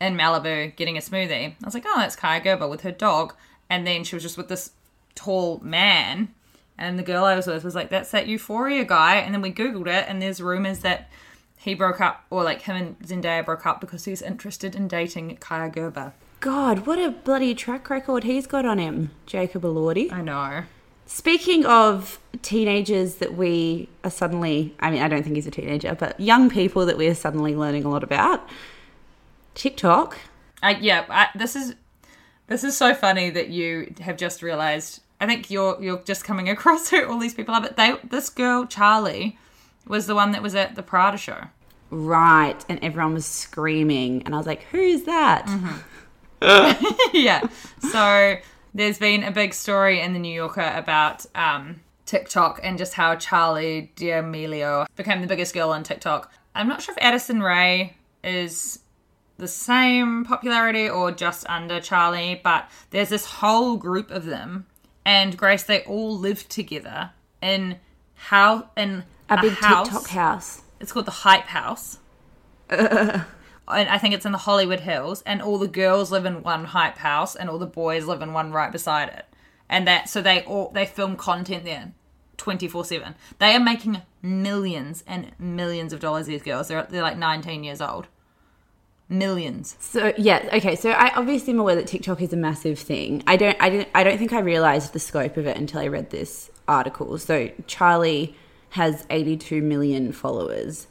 [0.00, 1.54] in Malibu getting a smoothie.
[1.60, 3.34] I was like, oh, that's Kaia Gerber with her dog,
[3.70, 4.72] and then she was just with this
[5.14, 6.28] tall man.
[6.78, 9.16] And the girl I was with was like, that's that Euphoria guy.
[9.16, 11.08] And then we Googled it, and there's rumors that
[11.56, 15.38] he broke up, or like him and Zendaya broke up because he's interested in dating
[15.38, 16.12] Kaia Gerber.
[16.40, 20.12] God, what a bloody track record he's got on him, Jacob Elordi.
[20.12, 20.64] I know.
[21.06, 25.94] Speaking of teenagers that we are suddenly, I mean, I don't think he's a teenager,
[25.94, 28.46] but young people that we are suddenly learning a lot about,
[29.54, 30.18] TikTok.
[30.62, 31.74] I, yeah, I, this is
[32.48, 35.00] this is so funny that you have just realized.
[35.20, 38.28] I think you're you're just coming across who all these people are, but they this
[38.28, 39.38] girl Charlie
[39.86, 41.44] was the one that was at the Prada show.
[41.90, 42.64] Right.
[42.68, 44.22] And everyone was screaming.
[44.24, 45.46] And I was like, who's that?
[45.46, 45.76] Mm-hmm.
[47.16, 47.46] yeah.
[47.90, 48.36] So
[48.76, 53.16] there's been a big story in the New Yorker about um, TikTok and just how
[53.16, 56.30] Charlie D'Amelio became the biggest girl on TikTok.
[56.54, 58.80] I'm not sure if Addison Rae is
[59.38, 64.66] the same popularity or just under Charlie, but there's this whole group of them
[65.06, 67.78] and Grace, they all live together in
[68.14, 69.88] how in A big house.
[69.88, 70.62] TikTok house.
[70.80, 71.98] It's called the Hype House.
[73.68, 76.98] I think it's in the Hollywood Hills, and all the girls live in one hype
[76.98, 79.26] house, and all the boys live in one right beside it.
[79.68, 81.92] And that so they all they film content there,
[82.36, 83.16] twenty four seven.
[83.38, 86.26] They are making millions and millions of dollars.
[86.26, 88.06] These girls, they're they're like nineteen years old.
[89.08, 89.76] Millions.
[89.80, 90.76] So yeah, okay.
[90.76, 93.22] So I obviously am aware that TikTok is a massive thing.
[93.26, 95.86] I don't, I didn't, I don't think I realized the scope of it until I
[95.86, 97.16] read this article.
[97.18, 98.34] So Charlie
[98.70, 100.88] has 82 million followers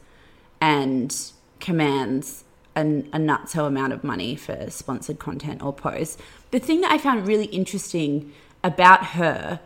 [0.62, 1.14] and
[1.60, 2.44] commands
[2.76, 6.18] an, a nutso amount of money for sponsored content or posts.
[6.52, 9.60] The thing that I found really interesting about her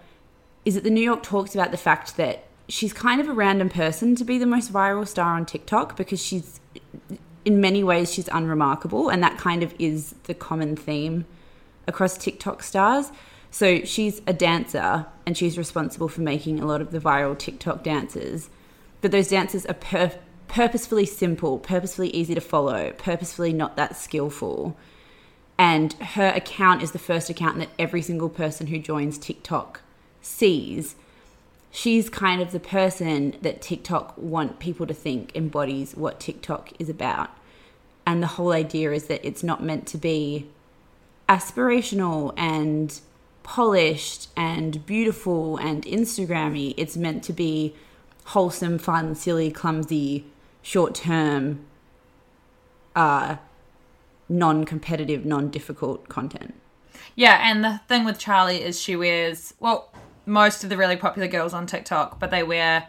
[0.65, 3.69] is that the New York talks about the fact that she's kind of a random
[3.69, 6.61] person to be the most viral star on TikTok because she's
[7.45, 11.25] in many ways she's unremarkable and that kind of is the common theme
[11.87, 13.11] across TikTok stars.
[13.51, 17.83] So she's a dancer and she's responsible for making a lot of the viral TikTok
[17.83, 18.49] dances.
[19.01, 20.19] But those dances are pur-
[20.51, 24.77] purposefully simple, purposefully easy to follow, purposefully not that skillful.
[25.57, 29.81] And her account is the first account that every single person who joins TikTok
[30.21, 30.97] sees.
[31.71, 36.89] She's kind of the person that TikTok want people to think embodies what TikTok is
[36.89, 37.31] about.
[38.05, 40.49] And the whole idea is that it's not meant to be
[41.29, 42.99] aspirational and
[43.45, 46.75] polished and beautiful and Instagrammy.
[46.77, 47.77] It's meant to be
[48.25, 50.25] wholesome, fun, silly, clumsy,
[50.63, 51.65] short term,
[52.95, 53.37] uh,
[54.29, 56.55] non competitive, non difficult content.
[57.15, 59.93] Yeah, and the thing with Charlie is she wears well
[60.27, 62.87] most of the really popular girls on TikTok, but they wear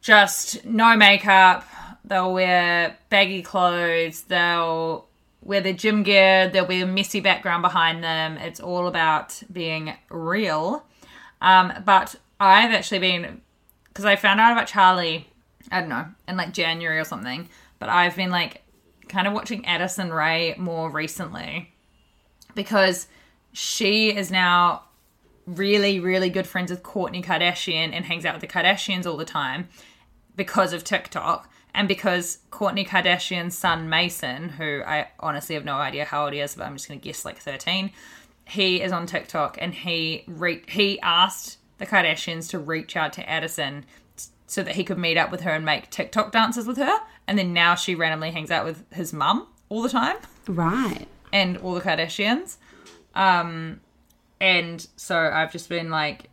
[0.00, 1.66] just no makeup.
[2.04, 4.22] They'll wear baggy clothes.
[4.22, 5.06] They'll
[5.42, 6.48] wear their gym gear.
[6.48, 8.36] There'll be a messy background behind them.
[8.36, 10.84] It's all about being real.
[11.40, 13.40] Um, but I've actually been
[13.88, 15.28] because I found out about Charlie.
[15.70, 17.48] I don't know in like January or something.
[17.78, 18.62] But I've been like
[19.08, 21.72] kind of watching Addison Rae more recently
[22.54, 23.06] because
[23.52, 24.82] she is now
[25.46, 29.24] really, really good friends with Kourtney Kardashian and hangs out with the Kardashians all the
[29.24, 29.68] time
[30.34, 31.50] because of TikTok.
[31.74, 36.40] And because Kourtney Kardashian's son Mason, who I honestly have no idea how old he
[36.40, 37.92] is, but I'm just going to guess like 13,
[38.46, 43.28] he is on TikTok and he re- he asked the Kardashians to reach out to
[43.28, 43.84] Addison
[44.46, 46.98] so that he could meet up with her and make TikTok dances with her.
[47.26, 50.16] And then now she randomly hangs out with his mum all the time
[50.46, 51.06] Right.
[51.32, 52.56] and all the Kardashians.
[53.14, 53.80] Um,
[54.40, 56.30] and so I've just been like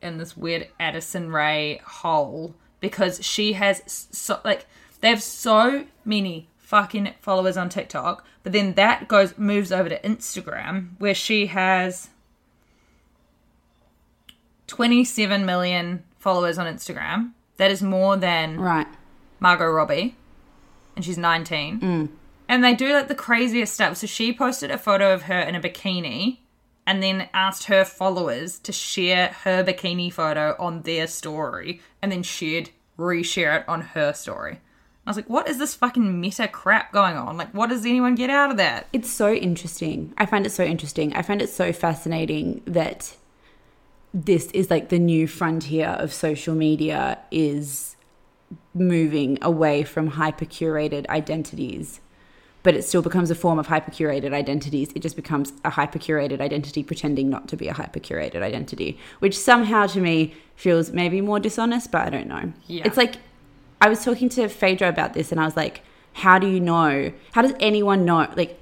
[0.00, 3.82] in this weird Addison Rae hole because she has
[4.12, 4.66] so like
[5.00, 10.00] they have so many fucking followers on TikTok, but then that goes moves over to
[10.02, 12.08] Instagram where she has
[14.66, 17.32] 27 million followers on Instagram.
[17.56, 18.86] That is more than Right.
[19.40, 20.16] Margot Robbie,
[20.94, 21.80] and she's 19.
[21.80, 22.08] Mm.
[22.48, 23.96] And they do like the craziest stuff.
[23.96, 26.38] So she posted a photo of her in a bikini
[26.86, 32.22] and then asked her followers to share her bikini photo on their story and then
[32.22, 34.60] shared, reshare it on her story.
[35.04, 37.36] I was like, what is this fucking meta crap going on?
[37.36, 38.86] Like, what does anyone get out of that?
[38.92, 40.14] It's so interesting.
[40.16, 41.12] I find it so interesting.
[41.14, 43.16] I find it so fascinating that
[44.14, 47.96] this is like the new frontier of social media is
[48.74, 52.00] moving away from hyper curated identities
[52.62, 54.92] but it still becomes a form of hyper curated identities.
[54.94, 58.98] It just becomes a hyper curated identity pretending not to be a hyper curated identity
[59.18, 62.52] which somehow to me feels maybe more dishonest but i don't know.
[62.66, 62.82] Yeah.
[62.84, 63.16] it's like
[63.80, 65.82] i was talking to phaedra about this and i was like
[66.14, 67.12] how do you know?
[67.32, 68.30] How does anyone know?
[68.36, 68.60] Like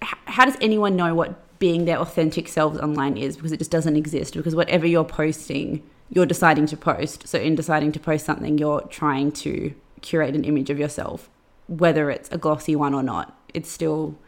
[0.00, 3.96] how does anyone know what being their authentic selves online is because it just doesn't
[3.96, 4.34] exist.
[4.34, 7.28] Because whatever you're posting you're deciding to post.
[7.28, 11.28] So in deciding to post something you're trying to curate an image of yourself
[11.68, 13.38] whether it's a glossy one or not.
[13.54, 14.18] It's still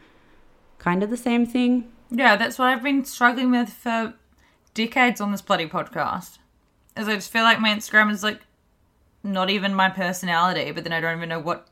[0.77, 1.91] kind of the same thing.
[2.09, 4.13] Yeah, that's what I've been struggling with for
[4.73, 6.37] decades on this bloody podcast.
[6.95, 8.41] Is I just feel like my Instagram is like
[9.23, 11.67] not even my personality, but then I don't even know what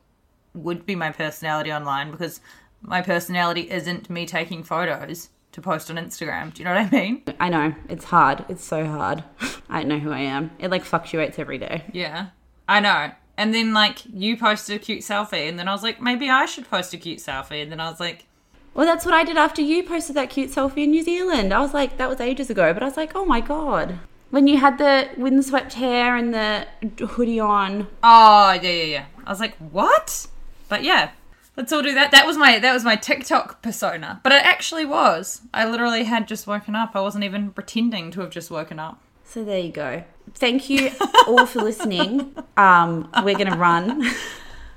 [0.54, 2.40] would be my personality online because
[2.82, 6.52] my personality isn't me taking photos to post on Instagram.
[6.54, 7.22] Do you know what I mean?
[7.40, 9.24] i know it's hard it's so hard
[9.68, 12.28] i don't know who i am it like fluctuates every day Yeah.
[12.68, 13.10] I know.
[13.36, 16.44] And then like you posted a cute selfie and then I was like, maybe I
[16.46, 18.26] should post a cute selfie and then I was like,
[18.74, 21.58] well that's what i did after you posted that cute selfie in new zealand i
[21.58, 23.98] was like that was ages ago but i was like oh my god
[24.30, 26.64] when you had the windswept hair and the
[27.04, 29.04] hoodie on Oh, yeah, yeah, yeah.
[29.26, 30.28] I was like, what?
[30.68, 31.10] But yeah,
[31.56, 32.10] Let's all do that.
[32.12, 35.42] That was my that was my TikTok persona, but it actually was.
[35.52, 36.94] I literally had just woken up.
[36.94, 39.02] I wasn't even pretending to have just woken up.
[39.24, 40.04] So there you go.
[40.34, 40.90] Thank you
[41.26, 42.34] all for listening.
[42.56, 44.02] Um, we're gonna run.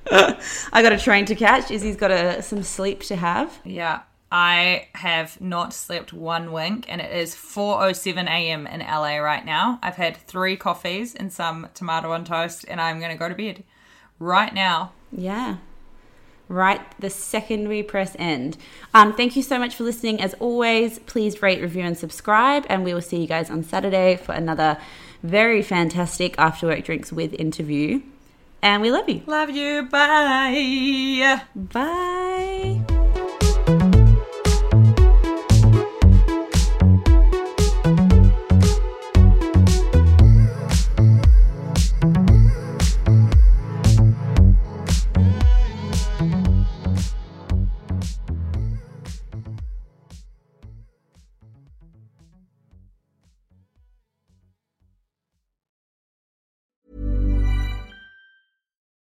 [0.11, 1.71] I got a train to catch.
[1.71, 3.59] Izzy's got a, some sleep to have.
[3.63, 4.01] Yeah.
[4.31, 8.65] I have not slept one wink, and it is 4:07 a.m.
[8.65, 9.77] in LA right now.
[9.83, 13.35] I've had three coffees and some tomato on toast, and I'm going to go to
[13.35, 13.63] bed
[14.17, 14.93] right now.
[15.11, 15.57] Yeah.
[16.49, 18.57] Right the second we press end.
[18.93, 20.21] Um, thank you so much for listening.
[20.21, 22.65] As always, please rate, review, and subscribe.
[22.69, 24.77] And we will see you guys on Saturday for another
[25.23, 28.01] very fantastic after work drinks with interview.
[28.61, 29.21] And we love you.
[29.25, 29.83] Love you.
[29.89, 31.41] Bye.
[31.55, 33.13] Bye.